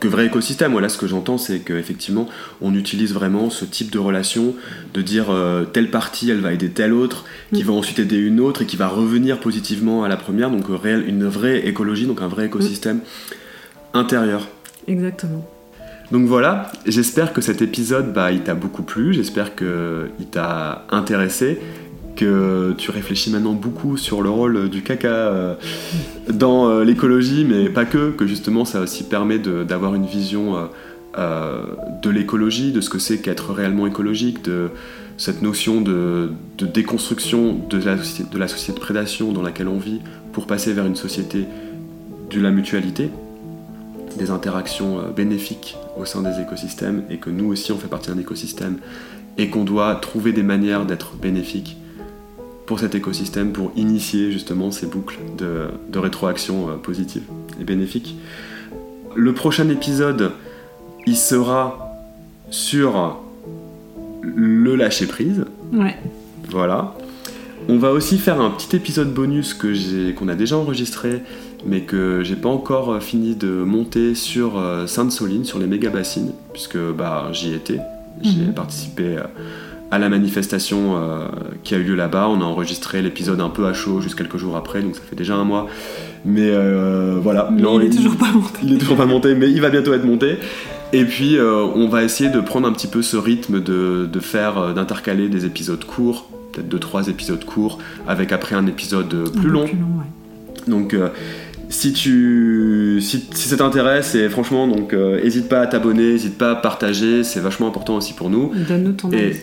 que 0.00 0.08
vrai 0.08 0.26
écosystème. 0.26 0.72
Voilà, 0.72 0.88
ce 0.88 0.96
que 0.96 1.06
j'entends, 1.06 1.36
c'est 1.38 1.60
qu'effectivement, 1.60 2.26
on 2.62 2.74
utilise 2.74 3.12
vraiment 3.12 3.50
ce 3.50 3.64
type 3.66 3.90
de 3.92 3.98
relation, 3.98 4.54
de 4.94 5.02
dire 5.02 5.26
euh, 5.30 5.64
telle 5.64 5.90
partie, 5.90 6.30
elle 6.30 6.40
va 6.40 6.52
aider 6.52 6.70
telle 6.70 6.92
autre, 6.94 7.24
qui 7.54 7.62
Mm. 7.62 7.66
va 7.66 7.72
ensuite 7.74 7.98
aider 7.98 8.16
une 8.16 8.40
autre 8.40 8.62
et 8.62 8.66
qui 8.66 8.76
va 8.76 8.88
revenir 8.88 9.38
positivement 9.40 10.02
à 10.04 10.08
la 10.08 10.16
première. 10.16 10.50
Donc 10.50 10.70
euh, 10.70 10.76
réel- 10.76 11.06
une 11.06 11.26
vraie 11.26 11.66
écologie, 11.68 12.06
donc 12.06 12.22
un 12.22 12.28
vrai 12.28 12.46
écosystème 12.46 13.00
intérieur. 13.92 14.48
Exactement. 14.88 15.46
Donc 16.10 16.26
voilà, 16.26 16.72
j'espère 16.86 17.32
que 17.32 17.40
cet 17.40 17.62
épisode, 17.62 18.12
bah, 18.12 18.32
il 18.32 18.40
t'a 18.40 18.54
beaucoup 18.54 18.82
plu, 18.82 19.14
j'espère 19.14 19.54
qu'il 19.54 20.26
t'a 20.32 20.84
intéressé, 20.90 21.60
que 22.20 22.74
tu 22.76 22.90
réfléchis 22.90 23.30
maintenant 23.30 23.54
beaucoup 23.54 23.96
sur 23.96 24.20
le 24.20 24.28
rôle 24.28 24.68
du 24.68 24.82
caca 24.82 25.08
euh, 25.08 25.54
dans 26.30 26.68
euh, 26.68 26.84
l'écologie, 26.84 27.46
mais 27.48 27.70
pas 27.70 27.86
que, 27.86 28.10
que 28.10 28.26
justement 28.26 28.66
ça 28.66 28.80
aussi 28.80 29.04
permet 29.04 29.38
d'avoir 29.38 29.94
une 29.94 30.04
vision 30.04 30.68
euh, 31.16 31.62
de 32.02 32.10
l'écologie, 32.10 32.72
de 32.72 32.82
ce 32.82 32.90
que 32.90 32.98
c'est 32.98 33.18
qu'être 33.22 33.54
réellement 33.54 33.86
écologique, 33.86 34.44
de 34.44 34.68
cette 35.16 35.40
notion 35.40 35.80
de, 35.80 36.32
déconstruction 36.58 37.58
de 37.70 37.78
la, 37.78 37.96
de 37.96 38.38
la 38.38 38.48
société 38.48 38.74
de 38.74 38.80
prédation 38.80 39.32
dans 39.32 39.42
laquelle 39.42 39.68
on 39.68 39.78
vit 39.78 40.00
pour 40.32 40.46
passer 40.46 40.74
vers 40.74 40.84
une 40.84 40.96
société 40.96 41.46
de 42.30 42.40
la 42.40 42.50
mutualité 42.50 43.10
des 44.18 44.30
interactions 44.30 44.98
bénéfiques 45.16 45.76
au 45.98 46.04
sein 46.04 46.20
des 46.20 46.40
écosystèmes 46.40 47.04
et 47.08 47.16
que 47.16 47.30
nous 47.30 47.46
aussi 47.46 47.72
on 47.72 47.78
fait 47.78 47.88
partie 47.88 48.10
d'un 48.10 48.18
écosystème 48.18 48.76
et 49.38 49.48
qu'on 49.48 49.64
doit 49.64 49.94
trouver 49.94 50.32
des 50.32 50.42
manières 50.42 50.84
d'être 50.84 51.16
bénéfiques 51.16 51.76
pour 52.70 52.78
cet 52.78 52.94
écosystème 52.94 53.50
pour 53.50 53.72
initier 53.74 54.30
justement 54.30 54.70
ces 54.70 54.86
boucles 54.86 55.18
de, 55.36 55.66
de 55.88 55.98
rétroaction 55.98 56.68
euh, 56.68 56.76
positive 56.76 57.24
et 57.60 57.64
bénéfique. 57.64 58.14
Le 59.16 59.34
prochain 59.34 59.68
épisode, 59.70 60.30
il 61.04 61.16
sera 61.16 61.92
sur 62.48 63.18
le 64.22 64.76
lâcher 64.76 65.06
prise. 65.08 65.46
Ouais. 65.72 65.96
Voilà. 66.48 66.94
On 67.68 67.76
va 67.76 67.90
aussi 67.90 68.18
faire 68.18 68.40
un 68.40 68.50
petit 68.52 68.76
épisode 68.76 69.12
bonus 69.12 69.52
que 69.52 69.74
j'ai, 69.74 70.14
qu'on 70.14 70.28
a 70.28 70.36
déjà 70.36 70.56
enregistré, 70.56 71.22
mais 71.66 71.80
que 71.80 72.22
j'ai 72.22 72.36
pas 72.36 72.50
encore 72.50 72.92
euh, 72.92 73.00
fini 73.00 73.34
de 73.34 73.50
monter 73.50 74.14
sur 74.14 74.60
euh, 74.60 74.86
Sainte-Soline, 74.86 75.44
sur 75.44 75.58
les 75.58 75.66
méga 75.66 75.90
bassines, 75.90 76.30
puisque 76.52 76.78
bah, 76.78 77.30
j'y 77.32 77.52
étais. 77.52 77.80
J'ai 78.22 78.42
Mhm. 78.46 78.54
participé 78.54 79.16
à 79.90 79.98
la 79.98 80.08
manifestation 80.08 80.96
euh, 80.96 81.26
qui 81.64 81.74
a 81.74 81.78
eu 81.78 81.82
lieu 81.82 81.94
là-bas. 81.94 82.28
On 82.28 82.40
a 82.40 82.44
enregistré 82.44 83.02
l'épisode 83.02 83.40
un 83.40 83.48
peu 83.48 83.66
à 83.66 83.72
chaud, 83.72 84.00
juste 84.00 84.14
quelques 84.16 84.36
jours 84.36 84.56
après, 84.56 84.82
donc 84.82 84.94
ça 84.96 85.02
fait 85.08 85.16
déjà 85.16 85.34
un 85.34 85.44
mois. 85.44 85.66
Mais 86.24 86.50
euh, 86.50 87.18
voilà. 87.20 87.48
Mais 87.52 87.62
Non, 87.62 87.80
il 87.80 87.86
est 87.86 87.96
toujours 87.96 88.16
pas 88.16 88.30
monté. 88.32 88.58
il 88.62 88.74
est 88.74 88.78
toujours 88.78 88.96
pas 88.96 89.06
monté, 89.06 89.34
mais 89.34 89.50
il 89.50 89.60
va 89.60 89.70
bientôt 89.70 89.92
être 89.92 90.04
monté. 90.04 90.38
Et 90.92 91.04
puis, 91.04 91.36
euh, 91.38 91.64
on 91.74 91.88
va 91.88 92.02
essayer 92.02 92.30
de 92.30 92.40
prendre 92.40 92.66
un 92.66 92.72
petit 92.72 92.88
peu 92.88 93.02
ce 93.02 93.16
rythme 93.16 93.60
de, 93.62 94.08
de 94.12 94.20
faire, 94.20 94.74
d'intercaler 94.74 95.28
des 95.28 95.46
épisodes 95.46 95.84
courts, 95.84 96.28
peut-être 96.52 96.68
deux, 96.68 96.80
trois 96.80 97.08
épisodes 97.08 97.44
courts, 97.44 97.78
avec 98.08 98.32
après 98.32 98.56
un 98.56 98.66
épisode 98.66 99.14
Un 99.14 99.30
plus 99.30 99.42
peu 99.42 99.48
long. 99.48 99.64
Plus 99.66 99.76
long, 99.78 99.86
ouais. 99.98 100.66
Donc, 100.66 100.94
si 101.70 101.92
tu, 101.92 102.98
si, 103.00 103.24
si 103.32 103.48
ça 103.48 103.56
t'intéresse, 103.56 104.16
et 104.16 104.28
franchement, 104.28 104.66
donc, 104.66 104.92
euh, 104.92 105.20
hésite 105.22 105.48
pas 105.48 105.60
à 105.60 105.66
t'abonner, 105.68 106.10
hésite 106.10 106.36
pas 106.36 106.50
à 106.50 106.56
partager, 106.56 107.22
c'est 107.22 107.38
vachement 107.40 107.68
important 107.68 107.96
aussi 107.96 108.12
pour 108.12 108.28
nous. 108.28 108.52
Donne-nous 108.68 108.92
ton 108.92 109.12
avis. 109.12 109.36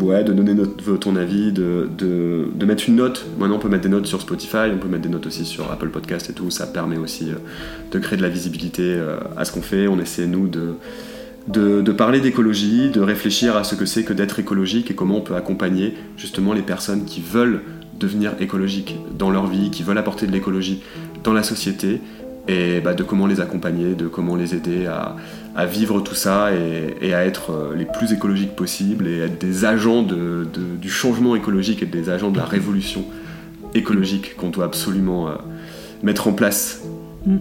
Ouais, 0.00 0.24
de 0.24 0.32
donner 0.32 0.60
ton 1.00 1.16
avis, 1.16 1.52
de, 1.52 1.88
de, 1.96 2.48
de 2.52 2.66
mettre 2.66 2.88
une 2.88 2.96
note. 2.96 3.24
Maintenant, 3.38 3.56
on 3.56 3.58
peut 3.58 3.68
mettre 3.68 3.84
des 3.84 3.88
notes 3.88 4.06
sur 4.06 4.20
Spotify, 4.20 4.70
on 4.72 4.78
peut 4.78 4.88
mettre 4.88 5.02
des 5.02 5.08
notes 5.08 5.26
aussi 5.26 5.44
sur 5.44 5.70
Apple 5.70 5.88
Podcast 5.88 6.28
et 6.30 6.32
tout. 6.32 6.50
Ça 6.50 6.66
permet 6.66 6.96
aussi 6.96 7.30
euh, 7.30 7.36
de 7.92 7.98
créer 8.00 8.16
de 8.16 8.22
la 8.22 8.28
visibilité 8.28 8.82
euh, 8.82 9.18
à 9.36 9.44
ce 9.44 9.52
qu'on 9.52 9.62
fait. 9.62 9.86
On 9.86 10.00
essaie, 10.00 10.26
nous, 10.26 10.48
de, 10.48 10.74
de, 11.48 11.80
de 11.80 11.92
parler 11.92 12.20
d'écologie, 12.20 12.90
de 12.90 13.00
réfléchir 13.00 13.56
à 13.56 13.62
ce 13.62 13.76
que 13.76 13.86
c'est 13.86 14.02
que 14.02 14.12
d'être 14.12 14.38
écologique 14.40 14.90
et 14.90 14.94
comment 14.94 15.18
on 15.18 15.20
peut 15.20 15.36
accompagner 15.36 15.94
justement 16.16 16.52
les 16.52 16.62
personnes 16.62 17.04
qui 17.04 17.20
veulent 17.20 17.62
devenir 17.98 18.32
écologiques 18.40 18.98
dans 19.16 19.30
leur 19.30 19.46
vie, 19.46 19.70
qui 19.70 19.84
veulent 19.84 19.98
apporter 19.98 20.26
de 20.26 20.32
l'écologie 20.32 20.82
dans 21.22 21.32
la 21.32 21.44
société 21.44 22.00
et 22.48 22.80
bah, 22.80 22.94
de 22.94 23.02
comment 23.02 23.26
les 23.26 23.40
accompagner, 23.40 23.94
de 23.94 24.06
comment 24.06 24.36
les 24.36 24.54
aider 24.54 24.86
à, 24.86 25.16
à 25.56 25.64
vivre 25.66 26.00
tout 26.00 26.14
ça 26.14 26.50
et, 26.52 26.94
et 27.00 27.14
à 27.14 27.24
être 27.24 27.52
euh, 27.52 27.74
les 27.76 27.86
plus 27.86 28.12
écologiques 28.12 28.54
possibles 28.54 29.08
et 29.08 29.20
être 29.20 29.40
des 29.40 29.64
agents 29.64 30.02
de- 30.02 30.46
de- 30.52 30.76
du 30.80 30.90
changement 30.90 31.34
écologique 31.36 31.82
et 31.82 31.86
des 31.86 32.10
agents 32.10 32.30
de 32.30 32.36
la 32.38 32.44
révolution 32.44 33.04
écologique 33.74 34.36
qu'on 34.36 34.50
doit 34.50 34.66
absolument 34.66 35.28
euh, 35.28 35.32
mettre 36.02 36.28
en 36.28 36.32
place. 36.32 36.82
Mm. 37.26 37.36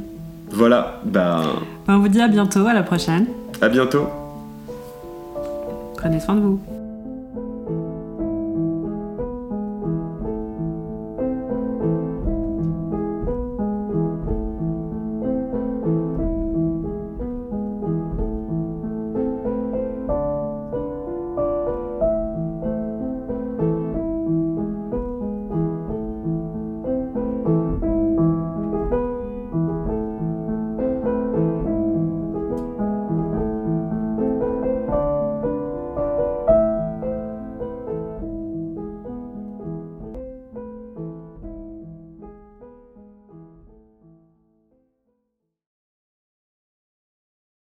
Voilà, 0.51 1.01
ben 1.05 1.41
On 1.87 1.99
vous 1.99 2.07
dit 2.07 2.21
à 2.21 2.27
bientôt, 2.27 2.65
à 2.67 2.73
la 2.73 2.83
prochaine. 2.83 3.25
à 3.61 3.69
bientôt. 3.69 4.07
Prenez 5.97 6.19
soin 6.19 6.35
de 6.35 6.41
vous. 6.41 6.59